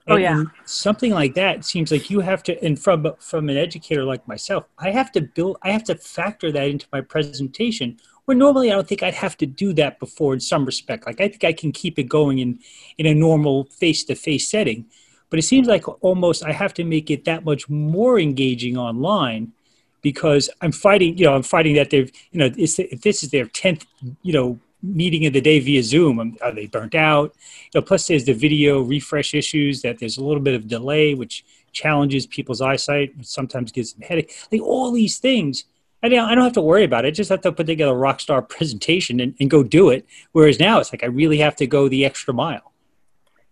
Oh 0.08 0.16
yeah. 0.16 0.44
something 0.64 1.12
like 1.12 1.34
that 1.34 1.64
seems 1.64 1.92
like 1.92 2.10
you 2.10 2.20
have 2.20 2.42
to, 2.44 2.64
and 2.64 2.78
from 2.78 3.06
from 3.18 3.48
an 3.48 3.56
educator 3.56 4.04
like 4.04 4.26
myself, 4.26 4.64
I 4.78 4.90
have 4.90 5.12
to 5.12 5.20
build, 5.20 5.58
I 5.62 5.70
have 5.70 5.84
to 5.84 5.94
factor 5.94 6.50
that 6.52 6.68
into 6.68 6.86
my 6.92 7.00
presentation. 7.00 7.98
Where 8.24 8.36
normally 8.36 8.70
I 8.70 8.74
don't 8.74 8.86
think 8.86 9.02
I'd 9.02 9.14
have 9.14 9.36
to 9.38 9.46
do 9.46 9.72
that 9.74 9.98
before 9.98 10.34
in 10.34 10.40
some 10.40 10.64
respect. 10.66 11.06
Like 11.06 11.20
I 11.20 11.28
think 11.28 11.44
I 11.44 11.52
can 11.52 11.72
keep 11.72 11.98
it 11.98 12.04
going 12.04 12.38
in 12.38 12.58
in 12.98 13.06
a 13.06 13.14
normal 13.14 13.64
face 13.64 14.04
to 14.04 14.14
face 14.14 14.48
setting, 14.48 14.86
but 15.30 15.38
it 15.38 15.42
seems 15.42 15.66
like 15.68 15.84
almost 16.02 16.44
I 16.44 16.52
have 16.52 16.74
to 16.74 16.84
make 16.84 17.10
it 17.10 17.24
that 17.24 17.44
much 17.44 17.68
more 17.68 18.18
engaging 18.18 18.76
online 18.76 19.52
because 20.02 20.48
I'm 20.60 20.72
fighting. 20.72 21.16
You 21.18 21.26
know, 21.26 21.34
I'm 21.34 21.42
fighting 21.42 21.74
that 21.76 21.90
they've, 21.90 22.10
you 22.32 22.38
know, 22.40 22.50
if 22.56 23.02
this 23.02 23.22
is 23.22 23.30
their 23.30 23.46
tenth, 23.46 23.86
you 24.22 24.32
know, 24.32 24.58
meeting 24.82 25.26
of 25.26 25.32
the 25.32 25.40
day 25.40 25.58
via 25.58 25.82
Zoom. 25.82 26.20
Um, 26.20 26.36
are 26.42 26.52
they 26.52 26.66
burnt 26.66 26.94
out? 26.94 27.34
You 27.72 27.80
know, 27.80 27.82
plus, 27.82 28.06
there's 28.06 28.24
the 28.24 28.32
video 28.32 28.80
refresh 28.80 29.34
issues 29.34 29.82
that 29.82 29.98
there's 29.98 30.18
a 30.18 30.24
little 30.24 30.42
bit 30.42 30.54
of 30.54 30.68
delay, 30.68 31.14
which 31.14 31.44
challenges 31.72 32.26
people's 32.26 32.60
eyesight, 32.60 33.16
which 33.16 33.26
sometimes 33.26 33.72
gives 33.72 33.92
them 33.92 34.02
headache. 34.02 34.32
Like 34.50 34.62
all 34.62 34.90
these 34.92 35.18
things, 35.18 35.64
I 36.02 36.08
don't, 36.08 36.28
I 36.28 36.34
don't 36.34 36.44
have 36.44 36.52
to 36.54 36.60
worry 36.60 36.84
about 36.84 37.04
it. 37.04 37.08
I 37.08 37.10
just 37.10 37.30
have 37.30 37.40
to 37.42 37.52
put 37.52 37.66
together 37.66 37.92
a 37.92 37.96
rock 37.96 38.20
star 38.20 38.42
presentation 38.56 39.20
and, 39.20 39.34
and 39.40 39.50
go 39.50 39.62
do 39.62 39.90
it. 39.90 40.06
Whereas 40.32 40.60
now 40.60 40.78
it's 40.78 40.92
like 40.92 41.02
I 41.02 41.06
really 41.06 41.38
have 41.38 41.56
to 41.56 41.66
go 41.66 41.88
the 41.88 42.04
extra 42.04 42.32
mile. 42.32 42.72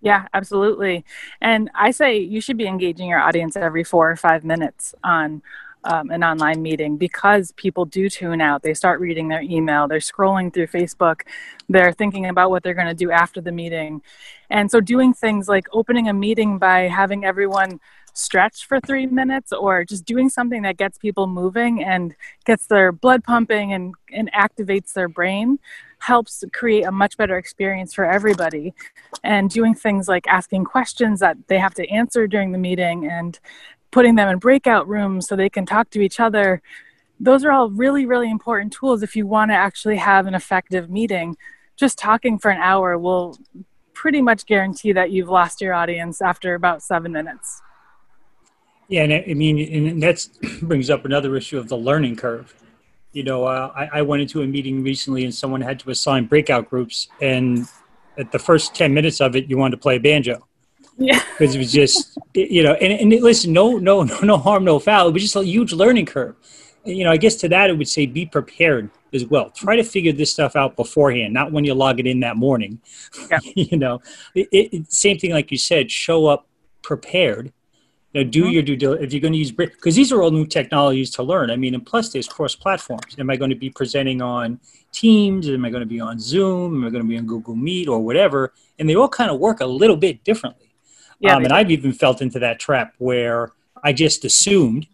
Yeah, 0.00 0.28
absolutely. 0.34 1.04
And 1.40 1.70
I 1.74 1.90
say 1.90 2.18
you 2.18 2.40
should 2.40 2.56
be 2.56 2.66
engaging 2.66 3.08
your 3.08 3.18
audience 3.18 3.56
every 3.56 3.82
four 3.82 4.10
or 4.10 4.16
five 4.16 4.44
minutes 4.44 4.94
on 5.02 5.42
um, 5.86 6.10
an 6.10 6.22
online 6.22 6.60
meeting 6.60 6.96
because 6.96 7.52
people 7.52 7.84
do 7.84 8.10
tune 8.10 8.40
out. 8.40 8.62
They 8.62 8.74
start 8.74 9.00
reading 9.00 9.28
their 9.28 9.42
email, 9.42 9.88
they're 9.88 9.98
scrolling 9.98 10.52
through 10.52 10.66
Facebook, 10.66 11.22
they're 11.68 11.92
thinking 11.92 12.26
about 12.26 12.50
what 12.50 12.62
they're 12.62 12.74
going 12.74 12.88
to 12.88 12.94
do 12.94 13.10
after 13.10 13.40
the 13.40 13.52
meeting. 13.52 14.02
And 14.50 14.70
so, 14.70 14.80
doing 14.80 15.14
things 15.14 15.48
like 15.48 15.66
opening 15.72 16.08
a 16.08 16.12
meeting 16.12 16.58
by 16.58 16.82
having 16.82 17.24
everyone 17.24 17.80
stretch 18.16 18.66
for 18.66 18.80
three 18.80 19.06
minutes 19.06 19.52
or 19.52 19.84
just 19.84 20.04
doing 20.04 20.28
something 20.28 20.62
that 20.62 20.78
gets 20.78 20.96
people 20.96 21.26
moving 21.26 21.84
and 21.84 22.14
gets 22.46 22.66
their 22.66 22.90
blood 22.90 23.22
pumping 23.22 23.74
and, 23.74 23.94
and 24.10 24.32
activates 24.32 24.94
their 24.94 25.08
brain 25.08 25.58
helps 25.98 26.42
create 26.52 26.84
a 26.84 26.90
much 26.90 27.16
better 27.16 27.36
experience 27.36 27.92
for 27.92 28.04
everybody 28.04 28.74
and 29.22 29.50
doing 29.50 29.74
things 29.74 30.08
like 30.08 30.26
asking 30.28 30.64
questions 30.64 31.20
that 31.20 31.36
they 31.48 31.58
have 31.58 31.74
to 31.74 31.86
answer 31.88 32.26
during 32.26 32.52
the 32.52 32.58
meeting 32.58 33.06
and 33.06 33.38
putting 33.96 34.14
them 34.14 34.28
in 34.28 34.36
breakout 34.36 34.86
rooms 34.86 35.26
so 35.26 35.34
they 35.34 35.48
can 35.48 35.64
talk 35.64 35.88
to 35.88 36.02
each 36.02 36.20
other. 36.20 36.60
Those 37.18 37.46
are 37.46 37.50
all 37.50 37.70
really 37.70 38.04
really 38.04 38.30
important 38.30 38.74
tools 38.74 39.02
if 39.02 39.16
you 39.16 39.26
want 39.26 39.50
to 39.50 39.54
actually 39.54 39.96
have 39.96 40.26
an 40.26 40.34
effective 40.34 40.90
meeting. 40.90 41.34
Just 41.76 41.96
talking 41.98 42.38
for 42.38 42.50
an 42.50 42.60
hour 42.60 42.98
will 42.98 43.38
pretty 43.94 44.20
much 44.20 44.44
guarantee 44.44 44.92
that 44.92 45.12
you've 45.12 45.30
lost 45.30 45.62
your 45.62 45.72
audience 45.72 46.20
after 46.20 46.54
about 46.54 46.82
seven 46.82 47.10
minutes. 47.10 47.62
Yeah 48.88 49.04
and 49.04 49.14
i 49.14 49.32
mean 49.32 49.56
and 49.88 50.02
that 50.02 50.28
brings 50.60 50.90
up 50.90 51.06
another 51.06 51.34
issue 51.34 51.58
of 51.58 51.68
the 51.68 51.78
learning 51.78 52.16
curve. 52.16 52.54
You 53.12 53.22
know 53.22 53.44
uh, 53.44 53.72
I, 53.74 54.00
I 54.00 54.02
went 54.02 54.20
into 54.20 54.42
a 54.42 54.46
meeting 54.46 54.82
recently 54.82 55.24
and 55.24 55.34
someone 55.34 55.62
had 55.62 55.80
to 55.80 55.90
assign 55.90 56.26
breakout 56.26 56.68
groups 56.68 57.08
and 57.22 57.66
at 58.18 58.30
the 58.30 58.38
first 58.38 58.74
10 58.74 58.92
minutes 58.92 59.22
of 59.22 59.34
it 59.36 59.48
you 59.48 59.56
wanted 59.56 59.76
to 59.76 59.80
play 59.80 59.96
banjo 59.96 60.46
yeah. 60.98 61.22
Because 61.38 61.54
it 61.54 61.58
was 61.58 61.72
just, 61.72 62.18
you 62.34 62.62
know, 62.62 62.72
and, 62.74 62.92
and 62.92 63.22
listen, 63.22 63.52
no, 63.52 63.76
no, 63.76 64.02
no, 64.02 64.20
no 64.20 64.36
harm, 64.38 64.64
no 64.64 64.78
foul. 64.78 65.08
It 65.08 65.12
was 65.12 65.22
just 65.22 65.36
a 65.36 65.44
huge 65.44 65.72
learning 65.72 66.06
curve. 66.06 66.34
You 66.84 67.04
know, 67.04 67.10
I 67.10 67.18
guess 67.18 67.34
to 67.36 67.48
that, 67.48 67.68
it 67.68 67.76
would 67.76 67.88
say 67.88 68.06
be 68.06 68.24
prepared 68.24 68.90
as 69.12 69.26
well. 69.26 69.50
Try 69.50 69.76
to 69.76 69.82
figure 69.82 70.12
this 70.12 70.32
stuff 70.32 70.56
out 70.56 70.76
beforehand, 70.76 71.34
not 71.34 71.52
when 71.52 71.64
you 71.64 71.74
log 71.74 72.00
it 72.00 72.06
in 72.06 72.20
that 72.20 72.36
morning. 72.36 72.80
Yeah. 73.30 73.40
you 73.56 73.76
know, 73.76 74.00
it, 74.34 74.48
it, 74.52 74.92
same 74.92 75.18
thing 75.18 75.32
like 75.32 75.50
you 75.50 75.58
said, 75.58 75.90
show 75.90 76.26
up 76.26 76.46
prepared. 76.82 77.52
You 78.12 78.24
know, 78.24 78.30
do 78.30 78.44
mm-hmm. 78.44 78.52
your 78.52 78.62
due 78.62 78.76
diligence. 78.76 79.06
If 79.06 79.12
you're 79.12 79.20
going 79.20 79.34
to 79.34 79.38
use 79.38 79.52
because 79.52 79.94
these 79.94 80.12
are 80.12 80.22
all 80.22 80.30
new 80.30 80.46
technologies 80.46 81.10
to 81.12 81.22
learn. 81.22 81.50
I 81.50 81.56
mean, 81.56 81.74
and 81.74 81.84
plus 81.84 82.10
there's 82.10 82.28
cross 82.28 82.54
platforms. 82.54 83.16
Am 83.18 83.28
I 83.28 83.36
going 83.36 83.50
to 83.50 83.56
be 83.56 83.68
presenting 83.68 84.22
on 84.22 84.58
Teams? 84.92 85.50
Am 85.50 85.64
I 85.64 85.70
going 85.70 85.82
to 85.82 85.86
be 85.86 86.00
on 86.00 86.18
Zoom? 86.18 86.76
Am 86.76 86.86
I 86.86 86.90
going 86.90 87.02
to 87.02 87.08
be 87.08 87.18
on 87.18 87.26
Google 87.26 87.56
Meet 87.56 87.88
or 87.88 87.98
whatever? 87.98 88.54
And 88.78 88.88
they 88.88 88.94
all 88.96 89.08
kind 89.08 89.30
of 89.30 89.38
work 89.38 89.60
a 89.60 89.66
little 89.66 89.96
bit 89.96 90.24
differently. 90.24 90.65
Yeah, 91.18 91.36
um, 91.36 91.44
and 91.44 91.52
I've 91.52 91.70
even 91.70 91.92
felt 91.92 92.20
into 92.20 92.38
that 92.40 92.60
trap 92.60 92.94
where 92.98 93.52
I 93.82 93.92
just 93.92 94.24
assumed 94.24 94.86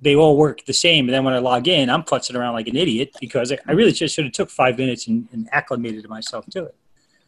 they 0.00 0.14
all 0.14 0.36
work 0.36 0.64
the 0.64 0.72
same, 0.72 1.06
and 1.06 1.14
then 1.14 1.24
when 1.24 1.34
I 1.34 1.38
log 1.38 1.68
in, 1.68 1.90
I'm 1.90 2.02
futzing 2.02 2.36
around 2.36 2.54
like 2.54 2.68
an 2.68 2.76
idiot 2.76 3.16
because 3.20 3.52
I 3.52 3.72
really 3.72 3.92
just 3.92 4.14
should 4.14 4.24
have 4.24 4.32
took 4.32 4.50
five 4.50 4.78
minutes 4.78 5.06
and, 5.08 5.28
and 5.32 5.48
acclimated 5.52 6.08
myself 6.08 6.46
to 6.50 6.64
it. 6.64 6.74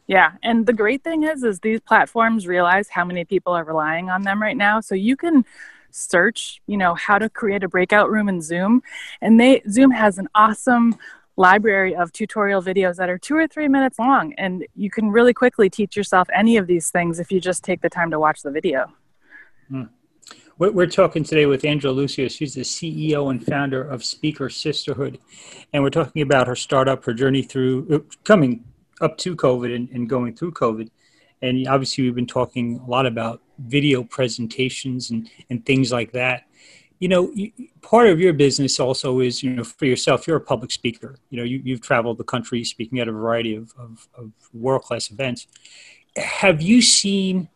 Yeah, 0.07 0.33
and 0.43 0.67
the 0.67 0.73
great 0.73 1.05
thing 1.05 1.23
is, 1.25 1.45
is 1.45 1.61
these 1.61 1.81
platforms 1.81 2.47
realize 2.47 2.89
how 2.89 3.05
many 3.05 3.25
people 3.25 3.53
are 3.53 3.65
relying 3.65 4.11
on 4.11 4.23
them 4.23 4.43
right 4.43 4.57
now, 4.57 4.81
so 4.81 4.95
you 4.95 5.17
can 5.17 5.45
search, 5.93 6.61
you 6.67 6.77
know, 6.77 6.95
how 6.95 7.19
to 7.19 7.29
create 7.29 7.65
a 7.65 7.69
breakout 7.69 8.11
room 8.11 8.29
in 8.29 8.41
Zoom, 8.41 8.83
and 9.21 9.39
they 9.39 9.63
Zoom 9.69 9.91
has 9.91 10.19
an 10.19 10.29
awesome 10.35 10.97
library 11.37 11.95
of 11.95 12.13
tutorial 12.13 12.63
videos 12.63 12.97
that 12.97 13.09
are 13.09 13.19
two 13.19 13.37
or 13.37 13.47
three 13.47 13.69
minutes 13.69 13.99
long. 13.99 14.35
And 14.39 14.67
you 14.75 14.91
can 14.91 15.11
really 15.11 15.33
quickly 15.33 15.71
teach 15.71 15.97
yourself 15.97 16.29
any 16.35 16.57
of 16.57 16.67
these 16.67 16.91
things 16.91 17.19
if 17.19 17.33
you 17.33 17.41
just 17.41 17.65
take 17.65 17.81
the 17.81 17.91
time 17.91 18.11
to 18.11 18.19
watch 18.19 18.43
the 18.43 18.51
video. 18.51 18.87
Hmm. 19.69 19.85
We're 20.59 20.89
talking 20.89 21.25
today 21.25 21.47
with 21.47 21.65
Angela 21.65 22.03
Lussier. 22.03 22.31
She's 22.31 22.53
the 22.53 22.61
CEO 22.61 23.31
and 23.31 23.43
founder 23.43 23.83
of 23.83 24.05
Speaker 24.05 24.51
Sisterhood. 24.51 25.19
And 25.73 25.83
we're 25.83 25.89
talking 25.89 26.21
about 26.21 26.47
her 26.49 26.57
startup, 26.57 27.03
her 27.07 27.15
journey 27.15 27.41
through 27.41 27.87
uh, 27.91 28.15
coming 28.25 28.65
up 29.01 29.17
to 29.19 29.35
COVID 29.35 29.75
and, 29.75 29.89
and 29.89 30.07
going 30.07 30.37
through 30.37 30.53
COVID. 30.53 30.91
And 31.41 31.67
obviously, 31.67 32.05
we've 32.05 32.15
been 32.15 32.27
talking 32.27 32.79
a 32.79 32.91
lot 32.91 33.07
about 33.07 33.41
video 33.59 34.03
presentations 34.03 35.11
and, 35.11 35.31
and 35.49 35.65
things 35.65 35.91
like 35.91 36.13
that 36.13 36.45
you 37.01 37.09
know 37.09 37.33
part 37.81 38.09
of 38.09 38.21
your 38.21 38.35
business 38.35 38.79
also 38.79 39.21
is 39.21 39.43
you 39.43 39.51
know 39.51 39.65
for 39.65 39.87
yourself 39.87 40.29
you're 40.29 40.37
a 40.37 40.41
public 40.41 40.71
speaker. 40.71 41.17
You 41.31 41.39
know 41.39 41.45
you, 41.45 41.73
have 41.73 41.81
traveled 41.81 42.19
the 42.19 42.25
country 42.25 42.63
speaking 42.63 43.01
at 43.01 43.09
a 43.09 43.13
variety 43.13 43.57
of, 43.57 43.73
of, 43.77 44.07
of 44.15 44.31
world-class 44.53 45.11
events. 45.11 45.49
Have 46.17 46.61
you 46.61 46.83
seen 46.83 47.49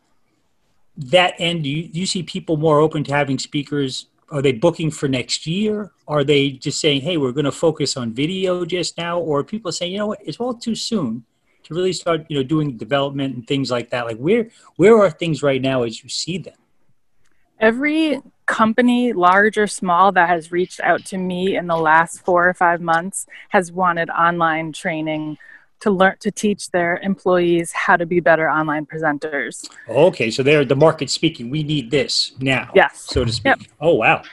that 0.97 1.35
end? 1.37 1.63
Do 1.63 1.69
you, 1.69 1.87
do 1.87 1.99
you 1.99 2.05
see 2.07 2.23
people 2.23 2.57
more 2.57 2.79
open 2.79 3.03
to 3.05 3.13
having 3.13 3.37
speakers? 3.37 4.07
Are 4.31 4.41
they 4.41 4.51
booking 4.51 4.89
for 4.89 5.07
next 5.07 5.45
year? 5.45 5.91
Are 6.07 6.23
they 6.23 6.49
just 6.49 6.81
saying 6.81 7.01
hey 7.01 7.17
we're 7.17 7.31
going 7.31 7.45
to 7.45 7.51
focus 7.51 7.95
on 7.95 8.13
video 8.13 8.65
just 8.65 8.97
now 8.97 9.19
or 9.19 9.43
people 9.43 9.71
saying 9.71 9.91
you 9.91 9.99
know 9.99 10.07
what? 10.07 10.19
It's 10.25 10.39
all 10.39 10.55
too 10.55 10.75
soon 10.75 11.23
to 11.65 11.75
really 11.75 11.93
start 11.93 12.25
you 12.29 12.37
know 12.37 12.43
doing 12.43 12.77
development 12.77 13.35
and 13.35 13.47
things 13.47 13.69
like 13.69 13.91
that. 13.91 14.07
Like 14.07 14.17
where 14.17 14.49
where 14.77 14.97
are 14.97 15.11
things 15.11 15.43
right 15.43 15.61
now 15.61 15.83
as 15.83 16.03
you 16.03 16.09
see 16.09 16.39
them? 16.39 16.57
Every 17.59 18.21
company, 18.45 19.13
large 19.13 19.57
or 19.57 19.67
small, 19.67 20.11
that 20.11 20.29
has 20.29 20.51
reached 20.51 20.79
out 20.81 21.03
to 21.05 21.17
me 21.17 21.57
in 21.57 21.67
the 21.67 21.77
last 21.77 22.23
four 22.23 22.47
or 22.47 22.53
five 22.53 22.81
months 22.81 23.25
has 23.49 23.71
wanted 23.71 24.09
online 24.09 24.71
training 24.71 25.37
to 25.81 25.91
learn 25.91 26.15
to 26.19 26.31
teach 26.31 26.71
their 26.71 26.97
employees 27.03 27.71
how 27.71 27.97
to 27.97 28.05
be 28.05 28.19
better 28.19 28.49
online 28.49 28.85
presenters. 28.85 29.69
Okay, 29.89 30.31
so 30.31 30.41
they're 30.41 30.65
the 30.65 30.75
market 30.75 31.09
speaking. 31.09 31.49
We 31.49 31.63
need 31.63 31.91
this 31.91 32.31
now. 32.39 32.71
Yes. 32.73 33.05
So 33.09 33.25
to 33.25 33.31
speak. 33.31 33.57
Yep. 33.57 33.59
Oh 33.81 33.95
wow. 33.95 34.23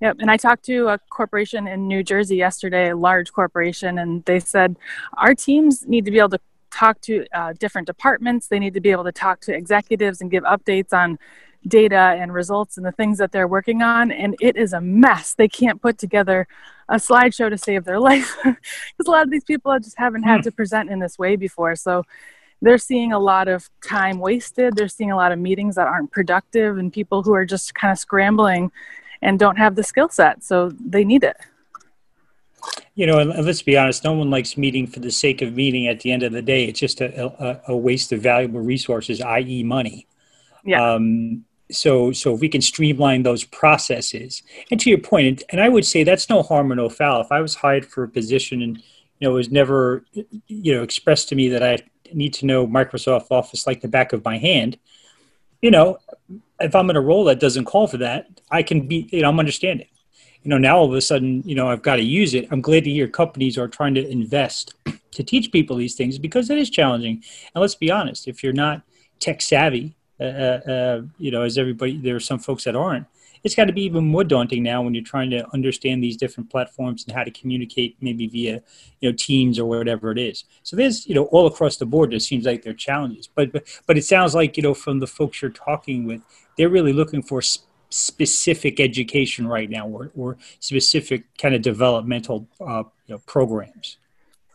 Yep. 0.00 0.16
And 0.18 0.30
I 0.30 0.36
talked 0.36 0.64
to 0.64 0.88
a 0.88 0.98
corporation 1.10 1.68
in 1.68 1.86
New 1.86 2.02
Jersey 2.02 2.36
yesterday, 2.36 2.90
a 2.90 2.96
large 2.96 3.32
corporation, 3.32 3.98
and 3.98 4.24
they 4.24 4.40
said 4.40 4.76
our 5.16 5.34
teams 5.34 5.86
need 5.86 6.04
to 6.06 6.10
be 6.10 6.18
able 6.18 6.30
to 6.30 6.40
talk 6.72 7.00
to 7.02 7.24
uh, 7.32 7.52
different 7.52 7.86
departments. 7.86 8.48
They 8.48 8.58
need 8.58 8.74
to 8.74 8.80
be 8.80 8.90
able 8.90 9.04
to 9.04 9.12
talk 9.12 9.40
to 9.42 9.54
executives 9.54 10.20
and 10.20 10.30
give 10.30 10.42
updates 10.42 10.92
on 10.92 11.18
data 11.66 12.16
and 12.18 12.32
results 12.32 12.76
and 12.76 12.84
the 12.84 12.92
things 12.92 13.18
that 13.18 13.30
they're 13.32 13.48
working 13.48 13.82
on 13.82 14.10
and 14.10 14.34
it 14.40 14.56
is 14.56 14.72
a 14.72 14.80
mess 14.80 15.34
they 15.34 15.48
can't 15.48 15.80
put 15.80 15.96
together 15.96 16.46
a 16.88 16.96
slideshow 16.96 17.48
to 17.48 17.56
save 17.56 17.84
their 17.84 18.00
life 18.10 18.36
because 18.42 19.06
a 19.06 19.10
lot 19.10 19.22
of 19.22 19.30
these 19.30 19.44
people 19.44 19.76
just 19.78 19.98
haven't 19.98 20.24
had 20.24 20.38
hmm. 20.38 20.42
to 20.42 20.52
present 20.52 20.90
in 20.90 20.98
this 20.98 21.18
way 21.18 21.36
before 21.36 21.76
so 21.76 22.02
they're 22.60 22.78
seeing 22.78 23.12
a 23.12 23.18
lot 23.18 23.46
of 23.46 23.70
time 23.86 24.18
wasted 24.18 24.74
they're 24.76 24.88
seeing 24.88 25.12
a 25.12 25.16
lot 25.16 25.30
of 25.30 25.38
meetings 25.38 25.76
that 25.76 25.86
aren't 25.86 26.10
productive 26.10 26.78
and 26.78 26.92
people 26.92 27.22
who 27.22 27.32
are 27.32 27.46
just 27.46 27.74
kind 27.74 27.92
of 27.92 27.98
scrambling 27.98 28.70
and 29.20 29.38
don't 29.38 29.56
have 29.56 29.76
the 29.76 29.84
skill 29.84 30.08
set 30.08 30.42
so 30.42 30.70
they 30.80 31.04
need 31.04 31.22
it 31.22 31.36
you 32.94 33.06
know, 33.06 33.18
and 33.18 33.30
let's 33.46 33.62
be 33.62 33.76
honest, 33.76 34.04
no 34.04 34.12
one 34.12 34.30
likes 34.30 34.58
meeting 34.58 34.86
for 34.86 35.00
the 35.00 35.10
sake 35.10 35.40
of 35.40 35.54
meeting 35.54 35.86
at 35.86 36.00
the 36.00 36.12
end 36.12 36.22
of 36.22 36.32
the 36.32 36.42
day. 36.42 36.66
It's 36.66 36.78
just 36.78 37.00
a, 37.00 37.26
a, 37.42 37.60
a 37.68 37.76
waste 37.76 38.12
of 38.12 38.20
valuable 38.20 38.60
resources, 38.60 39.20
i.e., 39.22 39.62
money. 39.62 40.06
Yeah. 40.64 40.94
Um, 40.94 41.44
so 41.70 42.12
so 42.12 42.34
if 42.34 42.40
we 42.40 42.48
can 42.48 42.60
streamline 42.60 43.22
those 43.22 43.44
processes. 43.44 44.42
And 44.70 44.80
to 44.80 44.90
your 44.90 44.98
point 44.98 45.42
and 45.50 45.60
i 45.60 45.68
would 45.68 45.86
say 45.86 46.04
that's 46.04 46.28
no 46.28 46.42
harm 46.42 46.72
or 46.72 46.74
no 46.74 46.88
foul. 46.88 47.20
If 47.20 47.32
i 47.32 47.40
was 47.40 47.54
hired 47.54 47.86
for 47.86 48.04
a 48.04 48.08
position 48.08 48.62
and 48.62 48.76
you 48.76 49.28
know 49.28 49.30
it 49.30 49.36
was 49.36 49.50
never 49.50 50.04
you 50.48 50.74
know 50.74 50.82
expressed 50.82 51.28
to 51.28 51.34
me 51.34 51.48
that 51.48 51.62
i 51.62 51.78
need 52.12 52.34
to 52.34 52.46
know 52.46 52.66
microsoft 52.66 53.28
office 53.30 53.66
like 53.66 53.80
the 53.80 53.88
back 53.88 54.12
of 54.12 54.24
my 54.24 54.36
hand 54.36 54.78
you 55.62 55.70
know 55.70 55.98
if 56.60 56.74
i'm 56.74 56.90
in 56.90 56.96
a 56.96 57.00
role 57.00 57.24
that 57.24 57.40
doesn't 57.40 57.64
call 57.64 57.86
for 57.86 57.98
that 57.98 58.26
i 58.50 58.62
can 58.62 58.86
be 58.86 59.08
you 59.12 59.22
know 59.22 59.28
i'm 59.28 59.38
understanding. 59.38 59.86
You 60.42 60.48
know 60.48 60.58
now 60.58 60.78
all 60.78 60.86
of 60.86 60.94
a 60.94 61.00
sudden 61.00 61.42
you 61.46 61.54
know 61.54 61.70
i've 61.70 61.82
got 61.82 61.96
to 61.96 62.02
use 62.02 62.34
it. 62.34 62.48
I'm 62.50 62.60
glad 62.60 62.84
to 62.84 62.90
hear 62.90 63.06
companies 63.06 63.56
are 63.56 63.68
trying 63.68 63.94
to 63.94 64.06
invest 64.06 64.74
to 65.12 65.22
teach 65.22 65.52
people 65.52 65.76
these 65.76 65.94
things 65.94 66.18
because 66.18 66.50
it 66.50 66.58
is 66.58 66.68
challenging. 66.68 67.22
And 67.54 67.60
let's 67.60 67.76
be 67.76 67.92
honest 67.92 68.26
if 68.26 68.42
you're 68.42 68.52
not 68.52 68.82
tech 69.20 69.40
savvy 69.40 69.94
uh, 70.22 70.60
uh, 70.68 70.70
uh, 70.70 71.02
you 71.18 71.30
know, 71.30 71.42
as 71.42 71.58
everybody, 71.58 71.96
there 71.96 72.16
are 72.16 72.20
some 72.20 72.38
folks 72.38 72.64
that 72.64 72.76
aren't. 72.76 73.06
It's 73.44 73.56
got 73.56 73.64
to 73.64 73.72
be 73.72 73.82
even 73.82 74.04
more 74.04 74.22
daunting 74.22 74.62
now 74.62 74.82
when 74.82 74.94
you're 74.94 75.02
trying 75.02 75.30
to 75.30 75.44
understand 75.52 76.02
these 76.02 76.16
different 76.16 76.48
platforms 76.48 77.04
and 77.04 77.16
how 77.16 77.24
to 77.24 77.30
communicate, 77.32 77.96
maybe 78.00 78.28
via, 78.28 78.62
you 79.00 79.10
know, 79.10 79.16
Teams 79.18 79.58
or 79.58 79.68
whatever 79.68 80.12
it 80.12 80.18
is. 80.18 80.44
So 80.62 80.76
there's, 80.76 81.06
you 81.08 81.14
know, 81.16 81.24
all 81.24 81.48
across 81.48 81.76
the 81.76 81.86
board, 81.86 82.14
it 82.14 82.20
seems 82.20 82.44
like 82.46 82.62
there 82.62 82.72
are 82.72 82.76
challenges. 82.76 83.28
But 83.34 83.52
but, 83.52 83.64
but 83.86 83.98
it 83.98 84.04
sounds 84.04 84.32
like, 84.34 84.56
you 84.56 84.62
know, 84.62 84.74
from 84.74 85.00
the 85.00 85.08
folks 85.08 85.42
you're 85.42 85.50
talking 85.50 86.06
with, 86.06 86.20
they're 86.56 86.68
really 86.68 86.92
looking 86.92 87.22
for 87.22 87.42
sp- 87.42 87.66
specific 87.90 88.80
education 88.80 89.46
right 89.46 89.68
now, 89.68 89.86
or, 89.88 90.12
or 90.16 90.38
specific 90.60 91.24
kind 91.36 91.54
of 91.54 91.62
developmental, 91.62 92.46
uh, 92.60 92.84
you 93.06 93.14
know, 93.14 93.20
programs. 93.26 93.98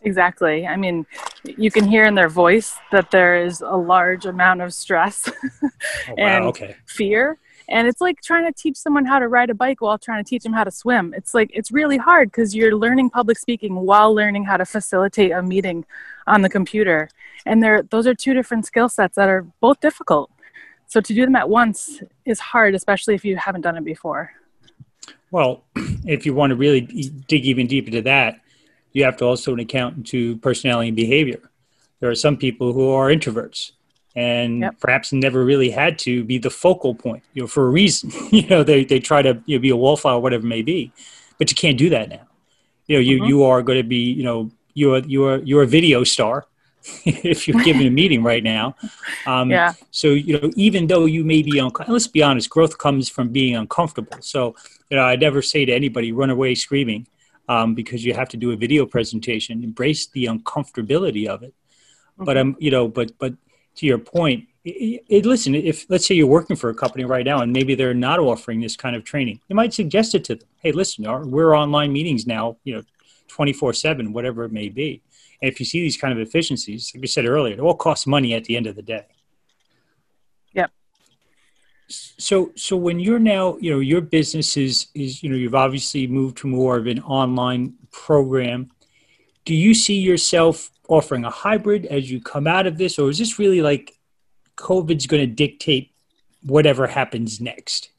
Exactly. 0.04 0.68
I 0.68 0.75
mean, 0.75 1.06
you 1.44 1.72
can 1.72 1.88
hear 1.88 2.06
in 2.06 2.16
their 2.16 2.30
voice 2.30 2.77
that 2.92 3.12
there 3.12 3.44
is 3.44 3.62
a 3.62 3.75
large 3.75 4.25
amount 4.25 4.62
of 4.62 4.74
stress 4.74 5.30
oh, 5.63 6.16
and 6.18 6.46
okay. 6.46 6.75
fear. 6.86 7.38
And 7.70 7.88
it's 7.88 8.00
like 8.00 8.22
trying 8.22 8.46
to 8.46 8.54
teach 8.54 8.77
someone 8.77 9.06
how 9.06 9.20
to 9.20 9.27
ride 9.27 9.50
a 9.50 9.54
bike 9.54 9.82
while 9.82 9.98
trying 9.98 10.24
to 10.24 10.30
teach 10.30 10.44
them 10.44 10.54
how 10.54 10.63
to 10.63 10.72
swim. 10.72 11.13
It's 11.18 11.34
like, 11.34 11.50
it's 11.54 11.72
really 11.72 11.98
hard 11.98 12.32
because 12.32 12.56
you're 12.56 12.75
learning 12.75 13.10
public 13.10 13.38
speaking 13.38 13.75
while 13.75 14.13
learning 14.13 14.46
how 14.46 14.56
to 14.56 14.66
facilitate 14.66 15.32
a 15.32 15.42
meeting 15.42 15.84
on 16.27 16.42
the 16.42 16.50
computer. 16.50 17.10
And 17.46 17.62
there, 17.62 17.84
those 17.84 18.08
are 18.08 18.13
two 18.13 18.34
different 18.34 18.66
skill 18.66 18.88
sets 18.88 19.16
that 19.16 19.27
are 19.27 19.46
both 19.60 19.82
difficult. 19.82 20.32
So 20.88 21.01
to 21.01 21.13
do 21.13 21.25
them 21.25 21.36
at 21.36 21.50
once 21.50 22.01
is 22.24 22.39
hard, 22.39 22.74
especially 22.74 23.16
if 23.16 23.25
you 23.25 23.36
haven't 23.36 23.62
done 23.62 23.75
it 23.75 23.84
before. 23.84 24.32
Well, 25.32 25.63
if 26.06 26.25
you 26.25 26.34
want 26.34 26.51
to 26.51 26.56
really 26.56 26.82
dig 26.82 27.46
even 27.46 27.68
deeper 27.68 27.88
into 27.88 28.04
that, 28.04 28.39
you 28.98 29.04
have 29.04 29.16
to 29.16 29.25
also 29.25 29.54
an 29.54 29.60
account 29.60 30.08
to 30.08 30.38
personality 30.38 30.88
and 30.88 30.98
behavior. 30.98 31.39
There 32.00 32.10
are 32.10 32.16
some 32.16 32.36
people 32.36 32.74
who 32.74 32.89
are 32.89 33.10
introverts 33.10 33.74
and 34.16 34.62
yep. 34.62 34.80
perhaps 34.80 35.13
never 35.13 35.46
really 35.46 35.70
had 35.70 36.00
to 36.00 36.24
be 36.24 36.39
the 36.39 36.50
focal 36.50 36.96
point, 36.96 37.22
you 37.36 37.44
know, 37.44 37.48
for 37.48 37.68
a 37.68 37.70
reason. 37.70 38.12
you 38.32 38.48
know, 38.48 38.63
they, 38.63 38.84
they 38.84 39.00
try 39.00 39.22
to 39.22 39.39
you 39.46 39.58
know, 39.58 39.62
be 39.62 39.70
a 39.70 39.75
wallflower, 39.75 40.20
whatever 40.20 40.48
it 40.48 40.50
may 40.50 40.63
be, 40.63 40.92
but 41.38 41.51
you 41.51 41.56
can't 41.56 41.77
do 41.77 41.89
that 41.92 42.10
now. 42.10 42.25
You 42.88 42.96
know, 42.96 43.01
you, 43.01 43.18
mm-hmm. 43.18 43.27
you 43.27 43.44
are 43.44 43.62
going 43.62 43.77
to 43.77 43.88
be, 43.88 44.12
you 44.12 44.24
know, 44.24 44.50
you're, 44.74 44.98
you're, 45.06 45.38
you're 45.44 45.62
a 45.62 45.68
video 45.68 46.04
star 46.04 46.48
if 47.06 47.48
you're 47.48 47.63
giving 47.63 47.86
a 47.86 47.92
meeting 48.01 48.24
right 48.24 48.44
now. 48.44 48.75
Um, 49.27 49.51
yeah. 49.51 49.74
So, 49.92 50.08
you 50.08 50.42
know, 50.42 50.50
even 50.56 50.88
though 50.88 51.06
you 51.06 51.24
may 51.24 51.44
be, 51.44 51.60
uncomfortable, 51.60 51.94
let's 51.94 52.08
be 52.08 52.24
honest, 52.24 52.50
growth 52.50 52.80
comes 52.80 53.10
from 53.10 53.30
being 53.30 53.56
uncomfortable. 53.56 54.18
So, 54.22 54.56
you 54.89 54.98
know, 54.98 55.04
I 55.04 55.18
never 55.18 55.44
say 55.44 55.66
to 55.66 55.72
anybody, 55.72 56.12
run 56.12 56.32
away 56.32 56.56
screaming 56.56 57.06
um, 57.48 57.75
because 57.75 58.04
you 58.04 58.13
have 58.13 58.30
to 58.30 58.38
do 58.38 58.51
a 58.51 58.56
video 58.56 58.86
presentation. 58.86 59.63
Embrace 59.63 60.08
the 60.08 60.25
uncomfortability 60.25 61.27
of 61.27 61.44
it. 61.44 61.54
Mm-hmm. 61.54 62.25
But 62.25 62.38
I'm, 62.38 62.50
um, 62.50 62.58
you 62.60 62.72
know, 62.72 62.88
but 62.88 63.18
but 63.18 63.34
to 63.75 63.86
your 63.86 63.98
point, 63.98 64.48
it, 64.66 65.04
it, 65.08 65.25
listen, 65.25 65.56
if 65.56 65.86
let's 65.89 66.06
say 66.06 66.16
you're 66.16 66.27
working 66.27 66.56
for 66.56 66.70
a 66.70 66.75
company 66.75 67.06
right 67.06 67.25
now 67.25 67.42
and 67.42 67.54
maybe 67.54 67.75
they're 67.75 67.94
not 67.94 68.20
offering 68.20 68.60
this 68.60 68.75
kind 68.75 68.96
of 68.96 69.04
training, 69.04 69.39
you 69.48 69.56
might 69.56 69.74
suggest 69.74 70.16
it 70.16 70.24
to 70.25 70.36
them. 70.36 70.48
Hey, 70.60 70.72
listen, 70.72 71.06
we're 71.30 71.56
online 71.56 71.94
meetings 71.94 72.27
now, 72.27 72.58
you 72.63 72.75
know, 72.75 72.84
24 73.27 73.74
seven, 73.74 74.13
whatever 74.13 74.44
it 74.46 74.51
may 74.51 74.70
be. 74.70 75.01
And 75.42 75.51
if 75.51 75.60
you 75.60 75.66
see 75.66 75.82
these 75.82 75.98
kind 75.98 76.12
of 76.12 76.20
efficiencies, 76.20 76.92
like 76.94 77.01
we 77.01 77.08
said 77.08 77.25
earlier, 77.25 77.54
it 77.54 77.60
all 77.60 77.75
costs 77.75 78.08
money 78.08 78.34
at 78.34 78.46
the 78.46 78.58
end 78.58 78.68
of 78.68 78.75
the 78.75 78.82
day. 78.82 79.06
So, 81.89 82.51
so 82.56 82.75
when 82.75 83.00
you're 83.00 83.20
now, 83.20 83.58
you 83.58 83.72
know, 83.72 83.79
your 83.79 84.01
business 84.01 84.58
is, 84.58 84.88
is, 84.94 85.24
you 85.24 85.29
know, 85.29 85.36
you've 85.36 85.56
obviously 85.56 86.06
moved 86.08 86.38
to 86.39 86.48
more 86.48 86.77
of 86.77 86.88
an 86.88 87.01
online 87.01 87.75
program. 87.91 88.72
Do 89.46 89.56
you 89.56 89.74
see 89.74 90.00
yourself 90.00 90.70
offering 90.89 91.24
a 91.24 91.29
hybrid 91.29 91.86
as 91.86 92.12
you 92.12 92.22
come 92.22 92.48
out 92.48 92.67
of 92.67 92.77
this, 92.77 93.00
or 93.00 93.10
is 93.10 93.17
this 93.17 93.39
really 93.39 93.62
like 93.62 93.98
COVID's 94.58 95.08
going 95.08 95.22
to 95.22 95.34
dictate 95.34 95.91
whatever 96.44 96.88
happens 96.88 97.39
next? 97.39 97.89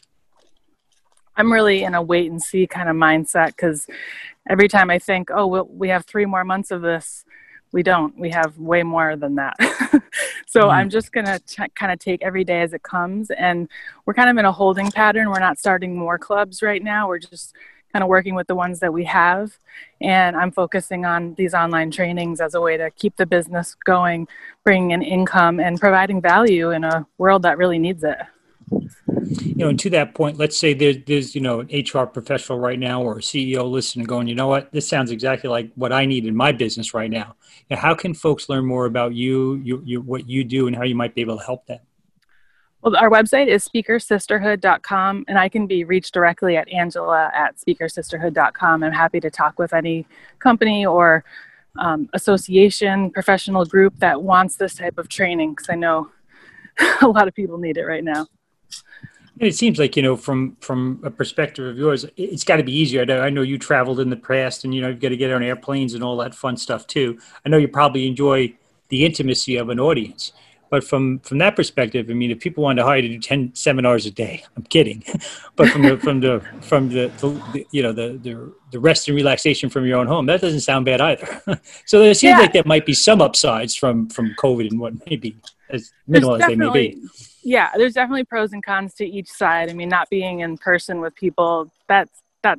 I'm 1.37 1.52
really 1.52 1.85
in 1.85 1.95
a 1.95 2.02
wait 2.02 2.30
and 2.30 2.42
see 2.42 2.66
kind 2.66 2.88
of 2.88 2.97
mindset 2.97 3.49
because 3.49 3.87
every 4.49 4.68
time 4.68 4.90
I 4.90 4.99
think, 4.99 5.30
oh, 5.33 5.47
well, 5.47 5.68
we 5.71 5.88
have 5.88 6.04
three 6.04 6.26
more 6.26 6.45
months 6.45 6.71
of 6.71 6.83
this, 6.83 7.25
we 7.73 7.83
don't. 7.83 8.19
We 8.19 8.31
have 8.31 8.59
way 8.59 8.83
more 8.83 9.17
than 9.17 9.35
that. 9.37 9.57
so 10.47 10.63
mm. 10.63 10.71
I'm 10.71 10.91
just 10.91 11.13
going 11.13 11.27
to 11.27 11.41
kind 11.75 11.93
of 11.93 11.99
take 11.99 12.23
every 12.23 12.45
day 12.45 12.63
as 12.63 12.73
it 12.73 12.83
comes. 12.83 13.31
And 13.31 13.69
we're 14.07 14.15
kind 14.15 14.31
of 14.31 14.37
in 14.39 14.45
a 14.45 14.53
holding 14.53 14.91
pattern. 14.91 15.29
We're 15.29 15.41
not 15.41 15.59
starting 15.59 15.97
more 15.97 16.19
clubs 16.19 16.63
right 16.63 16.83
now. 16.83 17.09
We're 17.09 17.19
just 17.19 17.55
kind 17.93 18.03
of 18.03 18.09
working 18.09 18.35
with 18.35 18.47
the 18.47 18.55
ones 18.55 18.81
that 18.81 18.93
we 18.93 19.05
have. 19.05 19.59
And 20.01 20.37
I'm 20.37 20.53
focusing 20.53 21.05
on 21.05 21.35
these 21.35 21.55
online 21.55 21.91
trainings 21.91 22.41
as 22.41 22.55
a 22.55 22.61
way 22.61 22.77
to 22.77 22.91
keep 22.91 23.17
the 23.17 23.27
business 23.27 23.75
going, 23.85 24.29
bringing 24.65 24.91
in 24.91 25.03
income, 25.03 25.61
and 25.61 25.81
providing 25.81 26.21
value 26.21 26.71
in 26.71 26.85
a 26.85 27.07
world 27.19 27.43
that 27.43 27.59
really 27.59 27.79
needs 27.79 28.05
it. 28.05 28.19
You 28.71 29.55
know, 29.57 29.69
and 29.69 29.79
to 29.81 29.91
that 29.91 30.15
point, 30.15 30.39
let's 30.39 30.59
say 30.59 30.75
there's, 30.75 30.97
there's, 31.07 31.35
you 31.35 31.41
know, 31.41 31.61
an 31.61 31.69
HR 31.69 32.05
professional 32.05 32.59
right 32.59 32.79
now 32.79 33.03
or 33.03 33.19
a 33.19 33.21
CEO 33.21 33.71
listening 33.71 34.07
going, 34.07 34.27
you 34.29 34.35
know 34.35 34.47
what, 34.47 34.73
this 34.73 34.89
sounds 34.89 35.11
exactly 35.11 35.51
like 35.51 35.71
what 35.75 35.93
I 35.93 36.07
need 36.07 36.27
in 36.27 36.37
my 36.37 36.53
business 36.53 36.95
right 36.95 37.11
now. 37.11 37.35
How 37.71 37.95
can 37.95 38.15
folks 38.15 38.49
learn 38.49 38.65
more 38.65 38.87
about 38.87 39.15
you, 39.15 39.57
you, 39.57 39.83
you, 39.85 40.01
what 40.01 40.29
you 40.29 40.45
do 40.45 40.67
and 40.67 40.77
how 40.77 40.85
you 40.85 40.95
might 40.95 41.15
be 41.15 41.21
able 41.21 41.39
to 41.39 41.45
help 41.45 41.67
them? 41.67 41.81
Well, 42.81 42.97
our 42.97 43.11
website 43.11 43.49
is 43.49 43.69
speakersisterhood.com, 43.69 45.25
and 45.27 45.37
I 45.37 45.49
can 45.49 45.67
be 45.67 45.83
reached 45.83 46.15
directly 46.15 46.57
at 46.57 46.69
angela 46.69 47.31
at 47.35 47.57
speakersisterhood.com. 47.59 48.85
I'm 48.85 48.93
happy 48.93 49.19
to 49.19 49.31
talk 49.31 49.59
with 49.59 49.75
any 49.75 50.07
company 50.39 50.87
or 50.87 51.25
um, 51.77 52.09
association, 52.13 53.11
professional 53.11 53.65
group 53.65 53.99
that 53.99 54.23
wants 54.23 54.57
this 54.57 54.75
type 54.75 54.97
of 54.97 55.09
training 55.09 55.51
because 55.51 55.69
I 55.69 55.75
know 55.75 56.11
a 57.03 57.09
lot 57.09 57.27
of 57.27 57.35
people 57.35 57.59
need 57.59 57.79
it 57.79 57.85
right 57.85 58.05
now. 58.05 58.29
It 59.40 59.54
seems 59.54 59.78
like 59.78 59.97
you 59.97 60.02
know, 60.02 60.16
from 60.16 60.57
from 60.61 61.00
a 61.02 61.11
perspective 61.11 61.66
of 61.66 61.76
yours, 61.76 62.04
it's 62.16 62.45
got 62.45 62.57
to 62.57 62.62
be 62.62 62.76
easier. 62.76 63.02
I 63.11 63.30
know 63.30 63.42
you 63.42 63.59
traveled 63.59 64.00
in 64.00 64.11
the 64.11 64.16
past, 64.16 64.64
and 64.64 64.75
you 64.75 64.80
know 64.80 64.88
you've 64.88 65.00
got 65.00 65.11
to 65.11 65.16
get 65.16 65.33
on 65.33 65.42
airplanes 65.42 65.95
and 65.95 66.02
all 66.02 66.16
that 66.18 66.35
fun 66.35 66.57
stuff 66.57 66.87
too. 66.87 67.18
I 67.45 67.49
know 67.49 67.57
you 67.57 67.68
probably 67.68 68.07
enjoy 68.07 68.54
the 68.88 69.04
intimacy 69.04 69.57
of 69.57 69.68
an 69.68 69.80
audience. 69.80 70.33
But 70.71 70.85
from 70.85 71.21
from 71.21 71.38
that 71.38 71.57
perspective, 71.57 72.09
I 72.11 72.12
mean, 72.12 72.30
if 72.30 72.40
people 72.40 72.64
wanted 72.64 72.83
to 72.83 72.87
hire 72.87 72.99
you 72.99 73.09
to 73.09 73.14
do 73.14 73.21
ten 73.21 73.54
seminars 73.54 74.04
a 74.07 74.11
day, 74.11 74.45
I'm 74.57 74.64
kidding. 74.64 75.02
but 75.57 75.68
from 75.71 75.83
the 75.83 75.97
from 75.97 76.21
the 76.21 76.42
from 76.61 76.88
the, 76.90 77.11
the, 77.52 77.66
you 77.71 77.83
know 77.83 77.92
the, 77.92 78.18
the 78.23 78.52
the 78.73 78.78
rest 78.78 79.09
and 79.09 79.16
relaxation 79.16 79.71
from 79.71 79.87
your 79.87 79.99
own 79.99 80.07
home, 80.07 80.26
that 80.26 80.40
doesn't 80.40 80.61
sound 80.61 80.85
bad 80.85 81.00
either. 81.00 81.42
so 81.87 82.02
it 82.02 82.16
seems 82.16 82.33
yeah. 82.33 82.40
like 82.40 82.52
there 82.52 82.64
might 82.66 82.85
be 82.85 82.92
some 82.92 83.23
upsides 83.23 83.75
from 83.75 84.09
from 84.11 84.35
COVID 84.38 84.71
and 84.71 84.78
what 84.78 84.92
may 85.09 85.16
be 85.16 85.37
as 85.71 85.90
minimal 86.07 86.37
as 86.37 86.47
they 86.47 86.57
may 86.57 86.71
be. 86.71 87.02
Yeah, 87.49 87.71
there's 87.76 87.95
definitely 87.95 88.25
pros 88.25 88.52
and 88.52 88.62
cons 88.62 88.95
to 88.95 89.07
each 89.07 89.28
side. 89.28 89.71
I 89.71 89.73
mean, 89.73 89.88
not 89.88 90.11
being 90.11 90.40
in 90.40 90.59
person 90.59 91.00
with 91.00 91.14
people 91.14 91.71
that's 91.88 92.23
that 92.43 92.59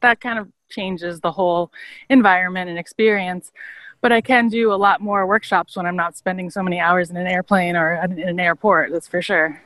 that 0.00 0.20
kind 0.20 0.38
of 0.38 0.48
changes 0.70 1.20
the 1.20 1.32
whole 1.32 1.72
environment 2.08 2.70
and 2.70 2.78
experience 2.78 3.50
but 4.00 4.12
I 4.12 4.20
can 4.20 4.48
do 4.48 4.72
a 4.72 4.76
lot 4.76 5.00
more 5.00 5.26
workshops 5.26 5.76
when 5.76 5.86
I'm 5.86 5.96
not 5.96 6.16
spending 6.16 6.50
so 6.50 6.62
many 6.62 6.80
hours 6.80 7.10
in 7.10 7.16
an 7.16 7.26
airplane 7.26 7.76
or 7.76 7.94
in 7.94 8.18
an 8.18 8.40
airport. 8.40 8.92
That's 8.92 9.06
for 9.06 9.20
sure. 9.20 9.60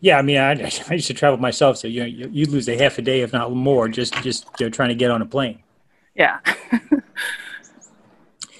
Yeah, 0.00 0.18
I 0.18 0.22
mean, 0.22 0.36
I, 0.36 0.70
I 0.90 0.94
used 0.94 1.06
to 1.06 1.14
travel 1.14 1.38
myself, 1.38 1.78
so 1.78 1.88
you 1.88 2.00
know, 2.00 2.06
you, 2.06 2.28
you 2.30 2.46
lose 2.46 2.68
a 2.68 2.76
half 2.76 2.98
a 2.98 3.02
day, 3.02 3.20
if 3.22 3.32
not 3.32 3.52
more, 3.52 3.88
just 3.88 4.12
just 4.22 4.46
you 4.58 4.66
know, 4.66 4.70
trying 4.70 4.90
to 4.90 4.94
get 4.94 5.10
on 5.10 5.22
a 5.22 5.26
plane. 5.26 5.60
Yeah. 6.14 6.40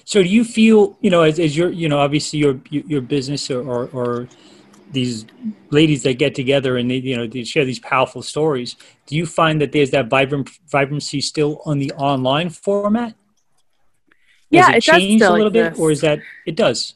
so, 0.05 0.23
do 0.23 0.29
you 0.29 0.43
feel, 0.43 0.97
you 1.01 1.09
know, 1.09 1.21
as, 1.21 1.37
as 1.37 1.55
your, 1.55 1.69
you 1.69 1.87
know, 1.87 1.99
obviously 1.99 2.39
your 2.39 2.59
your 2.71 3.01
business 3.01 3.51
or, 3.51 3.61
or, 3.61 3.89
or 3.93 4.27
these 4.91 5.25
ladies 5.69 6.03
that 6.03 6.17
get 6.17 6.35
together 6.35 6.77
and 6.77 6.89
they, 6.89 6.95
you 6.95 7.15
know, 7.15 7.27
they 7.27 7.43
share 7.43 7.65
these 7.65 7.79
powerful 7.79 8.21
stories. 8.21 8.75
Do 9.05 9.15
you 9.15 9.25
find 9.25 9.61
that 9.61 9.71
there's 9.71 9.91
that 9.91 10.07
vibrant 10.07 10.49
vibrancy 10.71 11.21
still 11.21 11.61
on 11.65 11.79
the 11.79 11.91
online 11.93 12.49
format? 12.49 13.15
yeah, 14.49 14.71
it, 14.71 14.77
it 14.77 14.81
changed 14.81 15.23
a 15.23 15.31
little 15.31 15.47
exist. 15.47 15.75
bit, 15.75 15.81
or 15.81 15.91
is 15.91 16.01
that 16.01 16.19
it 16.45 16.55
does? 16.55 16.95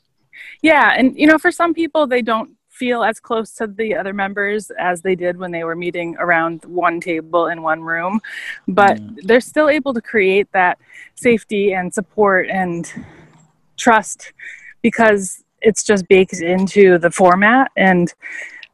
Yeah, 0.62 0.93
and 0.97 1.17
you 1.17 1.27
know, 1.27 1.38
for 1.38 1.51
some 1.51 1.73
people, 1.73 2.07
they 2.07 2.21
don't 2.21 2.51
feel 2.69 3.03
as 3.03 3.19
close 3.19 3.53
to 3.53 3.67
the 3.67 3.95
other 3.95 4.13
members 4.13 4.71
as 4.79 5.01
they 5.01 5.15
did 5.15 5.38
when 5.38 5.51
they 5.51 5.63
were 5.63 5.75
meeting 5.75 6.15
around 6.17 6.65
one 6.65 7.00
table 7.00 7.47
in 7.47 7.62
one 7.62 7.81
room, 7.81 8.19
but 8.67 8.97
mm. 8.97 9.15
they're 9.23 9.41
still 9.41 9.69
able 9.69 9.93
to 9.93 10.01
create 10.01 10.51
that 10.53 10.79
safety 11.13 11.73
and 11.73 11.93
support 11.93 12.50
and 12.50 12.91
trust 13.77 14.33
because 14.81 15.42
it's 15.63 15.84
just 15.84 16.08
baked 16.08 16.41
into 16.41 16.98
the 16.98 17.10
format 17.10 17.72
and 17.75 18.13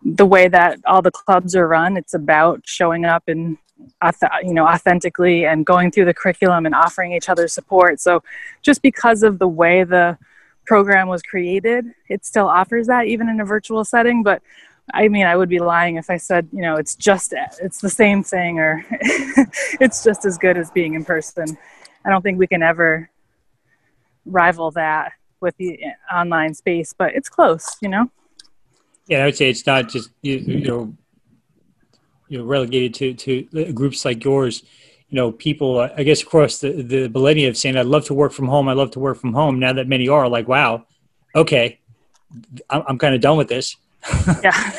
the 0.03 0.25
way 0.25 0.48
that 0.48 0.79
all 0.86 1.01
the 1.01 1.12
clubs 1.12 1.55
are 1.55 1.67
run. 1.67 1.98
It's 1.98 2.13
about 2.13 2.62
showing 2.65 3.05
up 3.05 3.24
and 3.27 3.58
you 4.43 4.53
know 4.53 4.67
authentically 4.67 5.46
and 5.46 5.65
going 5.65 5.89
through 5.89 6.03
the 6.03 6.13
curriculum 6.13 6.65
and 6.65 6.75
offering 6.75 7.13
each 7.13 7.29
other 7.29 7.48
support. 7.48 8.01
So 8.01 8.24
just 8.62 8.81
because 8.81 9.24
of 9.24 9.39
the 9.39 9.48
way 9.48 9.84
the 9.84 10.17
program 10.65 11.08
was 11.08 11.24
created 11.24 11.86
it 12.10 12.24
still 12.24 12.48
offers 12.48 12.86
that 12.86 13.08
even 13.08 13.27
in 13.27 13.39
a 13.39 13.46
virtual 13.46 13.84
setting. 13.86 14.22
But 14.22 14.41
i 14.93 15.08
mean 15.08 15.25
i 15.25 15.36
would 15.36 15.50
be 15.50 15.60
lying 15.60 15.98
if 15.98 16.10
i 16.10 16.17
said 16.17 16.50
you 16.51 16.63
know 16.63 16.75
it's 16.75 16.96
just 16.96 17.31
it's 17.62 17.79
the 17.79 17.91
same 17.91 18.24
thing 18.24 18.58
or 18.58 18.84
it's 19.80 20.04
just 20.04 20.25
as 20.25 20.38
good 20.38 20.58
as 20.58 20.71
being 20.71 20.95
in 20.95 21.06
person. 21.06 21.58
I 22.04 22.10
don't 22.10 22.21
think 22.21 22.39
we 22.39 22.47
can 22.47 22.63
ever 22.63 23.10
rival 24.25 24.71
that 24.71 25.13
with 25.41 25.56
the 25.58 25.82
eh, 25.84 25.91
online 26.13 26.54
space 26.54 26.93
but 26.97 27.13
it's 27.15 27.30
close 27.30 27.78
you 27.82 27.89
know? 27.89 28.10
Yeah 29.08 29.23
i 29.23 29.25
would 29.25 29.38
say 29.38 29.49
it's 29.49 29.65
not 29.65 29.89
just 29.89 30.10
you, 30.21 30.38
you 30.38 30.63
know 30.67 30.93
you 32.28 32.38
know 32.38 32.45
relegated 32.45 32.93
to 32.95 33.13
to 33.43 33.73
groups 33.73 34.06
like 34.06 34.23
yours. 34.23 34.63
You 35.10 35.15
know 35.15 35.32
people 35.32 35.80
uh, 35.80 35.89
i 35.97 36.04
guess 36.04 36.21
across 36.21 36.60
the 36.60 36.84
the 36.84 37.10
millennia 37.10 37.49
of 37.49 37.58
saying 37.58 37.75
i'd 37.75 37.88
love 37.88 38.06
to 38.06 38.13
work 38.13 38.32
from 38.32 38.47
home 38.47 38.69
i 38.69 38.73
love 38.73 38.91
to 38.91 38.99
work 38.99 39.17
from 39.17 39.34
home 39.34 39.58
now 39.58 39.73
that 39.73 39.88
many 39.88 40.08
are 40.08 40.30
like 40.30 40.47
wow 40.47 40.86
okay 41.34 41.80
i'm, 42.69 42.84
I'm 42.88 42.97
kind 42.99 43.15
of 43.15 43.21
done 43.21 43.38
with 43.38 43.47
this. 43.47 43.75
Yeah. 44.43 44.73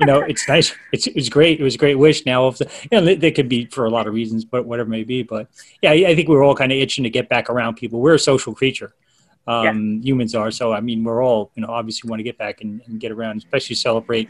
You 0.00 0.06
know 0.06 0.18
it's 0.18 0.48
nice. 0.48 0.74
It's, 0.92 1.06
it's 1.06 1.28
great. 1.28 1.60
It 1.60 1.62
was 1.62 1.76
a 1.76 1.78
great 1.78 1.94
wish. 1.94 2.26
Now 2.26 2.46
of 2.46 2.58
the 2.58 2.68
you 2.90 2.98
know 2.98 3.04
they, 3.04 3.14
they, 3.14 3.30
could 3.30 3.48
be 3.48 3.66
for 3.66 3.84
a 3.84 3.90
lot 3.90 4.08
of 4.08 4.12
reasons 4.12 4.44
but 4.44 4.66
whatever 4.66 4.90
may 4.90 5.04
be. 5.04 5.22
But 5.22 5.46
yeah 5.80 5.92
i 5.92 6.16
think 6.16 6.28
we're 6.28 6.42
all 6.42 6.56
kind 6.56 6.72
of 6.72 6.78
itching 6.78 7.04
to 7.04 7.10
get 7.10 7.28
back 7.28 7.48
around 7.48 7.76
people. 7.76 8.00
We're 8.00 8.14
a 8.14 8.18
social 8.18 8.56
creature 8.56 8.92
um, 9.46 9.64
yeah. 9.64 10.00
humans 10.02 10.34
are 10.34 10.50
so 10.50 10.72
i 10.72 10.80
mean 10.80 11.02
we're 11.02 11.22
all 11.22 11.50
you 11.54 11.62
know 11.62 11.68
obviously 11.68 12.08
want 12.08 12.20
to 12.20 12.24
get 12.24 12.38
back 12.38 12.60
and, 12.60 12.80
and 12.86 13.00
get 13.00 13.10
around 13.10 13.36
especially 13.38 13.74
celebrate 13.74 14.28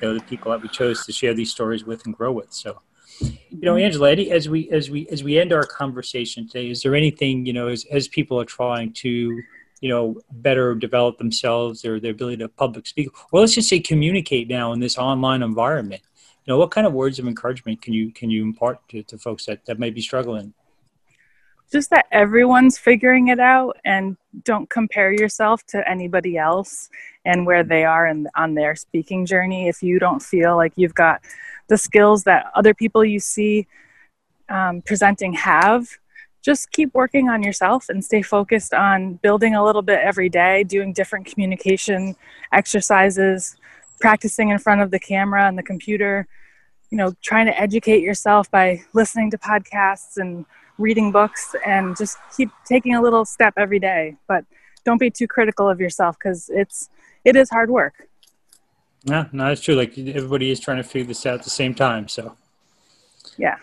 you 0.00 0.08
know, 0.08 0.14
the 0.14 0.20
people 0.24 0.50
that 0.52 0.62
we 0.62 0.68
chose 0.68 1.04
to 1.06 1.12
share 1.12 1.34
these 1.34 1.50
stories 1.50 1.84
with 1.84 2.04
and 2.06 2.16
grow 2.16 2.32
with. 2.32 2.52
So, 2.52 2.80
you 3.20 3.36
know, 3.52 3.74
mm-hmm. 3.74 3.84
Angela, 3.84 4.10
Eddie, 4.10 4.30
as 4.30 4.48
we 4.48 4.70
as 4.70 4.90
we 4.90 5.08
as 5.08 5.24
we 5.24 5.38
end 5.38 5.52
our 5.52 5.64
conversation 5.64 6.46
today, 6.46 6.70
is 6.70 6.82
there 6.82 6.94
anything 6.94 7.46
you 7.46 7.52
know 7.52 7.68
as 7.68 7.84
as 7.90 8.08
people 8.08 8.38
are 8.40 8.44
trying 8.44 8.92
to 8.94 9.40
you 9.80 9.88
know 9.88 10.20
better 10.32 10.74
develop 10.74 11.18
themselves 11.18 11.84
or 11.84 11.98
their 11.98 12.10
ability 12.10 12.38
to 12.38 12.48
public 12.48 12.86
speak, 12.86 13.08
or 13.32 13.40
let's 13.40 13.54
just 13.54 13.68
say 13.68 13.80
communicate 13.80 14.48
now 14.48 14.72
in 14.72 14.80
this 14.80 14.98
online 14.98 15.42
environment? 15.42 16.02
You 16.44 16.52
know, 16.52 16.58
what 16.58 16.70
kind 16.70 16.86
of 16.86 16.92
words 16.92 17.18
of 17.18 17.26
encouragement 17.26 17.80
can 17.80 17.94
you 17.94 18.12
can 18.12 18.30
you 18.30 18.42
impart 18.42 18.86
to, 18.90 19.02
to 19.04 19.18
folks 19.18 19.46
that 19.46 19.64
that 19.66 19.78
may 19.78 19.90
be 19.90 20.02
struggling? 20.02 20.52
Just 21.72 21.90
that 21.90 22.06
everyone's 22.12 22.78
figuring 22.78 23.28
it 23.28 23.40
out 23.40 23.76
and 23.84 24.16
don't 24.44 24.70
compare 24.70 25.12
yourself 25.12 25.64
to 25.66 25.88
anybody 25.88 26.36
else 26.38 26.88
and 27.24 27.44
where 27.44 27.64
they 27.64 27.84
are 27.84 28.06
in, 28.06 28.28
on 28.36 28.54
their 28.54 28.76
speaking 28.76 29.26
journey. 29.26 29.68
If 29.68 29.82
you 29.82 29.98
don't 29.98 30.22
feel 30.22 30.56
like 30.56 30.72
you've 30.76 30.94
got 30.94 31.22
the 31.68 31.76
skills 31.76 32.24
that 32.24 32.46
other 32.54 32.74
people 32.74 33.04
you 33.04 33.18
see 33.18 33.66
um, 34.48 34.82
presenting 34.82 35.32
have 35.32 35.88
just 36.46 36.70
keep 36.70 36.94
working 36.94 37.28
on 37.28 37.42
yourself 37.42 37.88
and 37.88 38.04
stay 38.04 38.22
focused 38.22 38.72
on 38.72 39.14
building 39.14 39.56
a 39.56 39.64
little 39.64 39.82
bit 39.82 39.98
every 39.98 40.28
day 40.28 40.62
doing 40.62 40.92
different 40.92 41.26
communication 41.26 42.14
exercises 42.52 43.56
practicing 44.00 44.50
in 44.50 44.58
front 44.58 44.80
of 44.80 44.92
the 44.92 45.00
camera 45.00 45.48
and 45.48 45.58
the 45.58 45.62
computer 45.62 46.28
you 46.90 46.96
know 46.96 47.12
trying 47.20 47.46
to 47.46 47.60
educate 47.60 48.00
yourself 48.00 48.48
by 48.52 48.80
listening 48.92 49.28
to 49.28 49.38
podcasts 49.38 50.18
and 50.18 50.46
reading 50.78 51.12
books 51.12 51.54
and 51.64 51.96
just 51.96 52.18
keep 52.36 52.50
taking 52.64 52.94
a 52.94 53.02
little 53.02 53.24
step 53.24 53.54
every 53.56 53.78
day. 53.78 54.16
But 54.28 54.44
don't 54.84 54.98
be 54.98 55.10
too 55.10 55.26
critical 55.26 55.68
of 55.68 55.80
yourself 55.80 56.16
because 56.18 56.50
it's 56.52 56.90
it 57.24 57.36
is 57.36 57.50
hard 57.50 57.70
work. 57.70 58.08
Yeah, 59.04 59.26
no 59.32 59.50
it's 59.52 59.62
true. 59.62 59.74
Like 59.74 59.96
everybody 59.96 60.50
is 60.50 60.60
trying 60.60 60.78
to 60.78 60.82
figure 60.82 61.08
this 61.08 61.26
out 61.26 61.34
at 61.34 61.44
the 61.44 61.50
same 61.50 61.74
time 61.74 62.08
so. 62.08 62.36
Yeah 63.36 63.56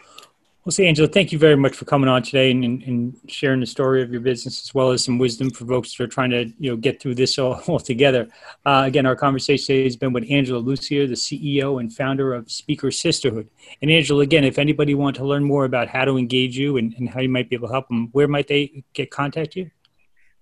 well, 0.66 0.72
see, 0.72 0.88
Angela, 0.88 1.10
thank 1.10 1.34
you 1.34 1.40
very 1.40 1.58
much 1.58 1.76
for 1.76 1.84
coming 1.84 2.08
on 2.08 2.24
today 2.24 2.50
and, 2.50 2.64
and, 2.64 3.20
sharing 3.28 3.60
the 3.60 3.66
story 3.66 4.02
of 4.02 4.12
your 4.12 4.22
business 4.22 4.64
as 4.64 4.74
well 4.74 4.92
as 4.92 5.04
some 5.04 5.18
wisdom 5.18 5.50
for 5.50 5.66
folks 5.66 5.94
that 5.94 6.04
are 6.04 6.08
trying 6.08 6.30
to 6.30 6.46
you 6.58 6.72
know 6.72 6.78
get 6.78 7.02
through 7.02 7.16
this 7.16 7.38
all, 7.40 7.62
all 7.68 7.80
together. 7.80 8.30
Uh, 8.66 8.84
again, 8.86 9.06
our 9.06 9.16
conversation 9.16 9.66
today 9.66 9.84
has 9.84 9.98
been 9.98 10.14
with 10.14 10.26
Angela 10.30 10.64
Lussier, 10.64 11.06
the 11.06 11.16
CEO 11.16 11.82
and 11.82 11.94
founder 11.94 12.34
of 12.34 12.50
Speaker 12.50 12.92
Sisterhood. 12.92 13.50
And 13.82 13.92
Angela, 13.92 14.22
again, 14.22 14.46
if 14.46 14.58
anybody 14.58 14.96
want 14.96 15.18
to 15.18 15.26
learn 15.26 15.44
more 15.44 15.66
about 15.66 15.90
how 15.90 16.06
to 16.06 16.18
engage 16.18 16.58
you 16.58 16.78
and, 16.78 16.94
and 16.98 17.10
how 17.10 17.20
you 17.20 17.30
might 17.30 17.50
be 17.50 17.58
able 17.58 17.68
to 17.68 17.74
help 17.74 17.90
them, 17.90 18.08
where 18.14 18.30
might 18.30 18.48
they 18.48 18.86
get 18.94 19.12
contact 19.12 19.58
you? 19.58 19.70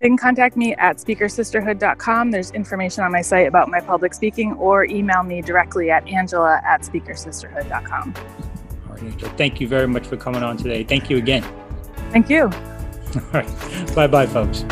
They 0.02 0.08
can 0.08 0.18
contact 0.18 0.56
me 0.56 0.76
at 0.76 0.98
speakersisterhood.com. 0.98 2.30
There's 2.30 2.52
information 2.52 3.04
on 3.04 3.12
my 3.12 3.22
site 3.22 3.48
about 3.48 3.70
my 3.70 3.80
public 3.80 4.14
speaking, 4.14 4.54
or 4.54 4.86
email 4.86 5.24
me 5.24 5.42
directly 5.42 5.90
at 5.90 6.08
angela 6.08 6.62
at 6.64 6.82
speakersisterhood.com. 6.82 8.51
Thank 9.38 9.60
you 9.60 9.68
very 9.68 9.88
much 9.88 10.06
for 10.08 10.18
coming 10.18 10.44
on 10.44 10.58
today. 10.58 10.84
Thank 10.84 11.10
you 11.10 11.18
again. 11.18 11.44
Thank 12.12 12.30
you. 12.30 12.44
All 13.16 13.22
right. 13.34 13.96
Bye 13.96 14.08
bye, 14.08 14.28
folks. 14.28 14.64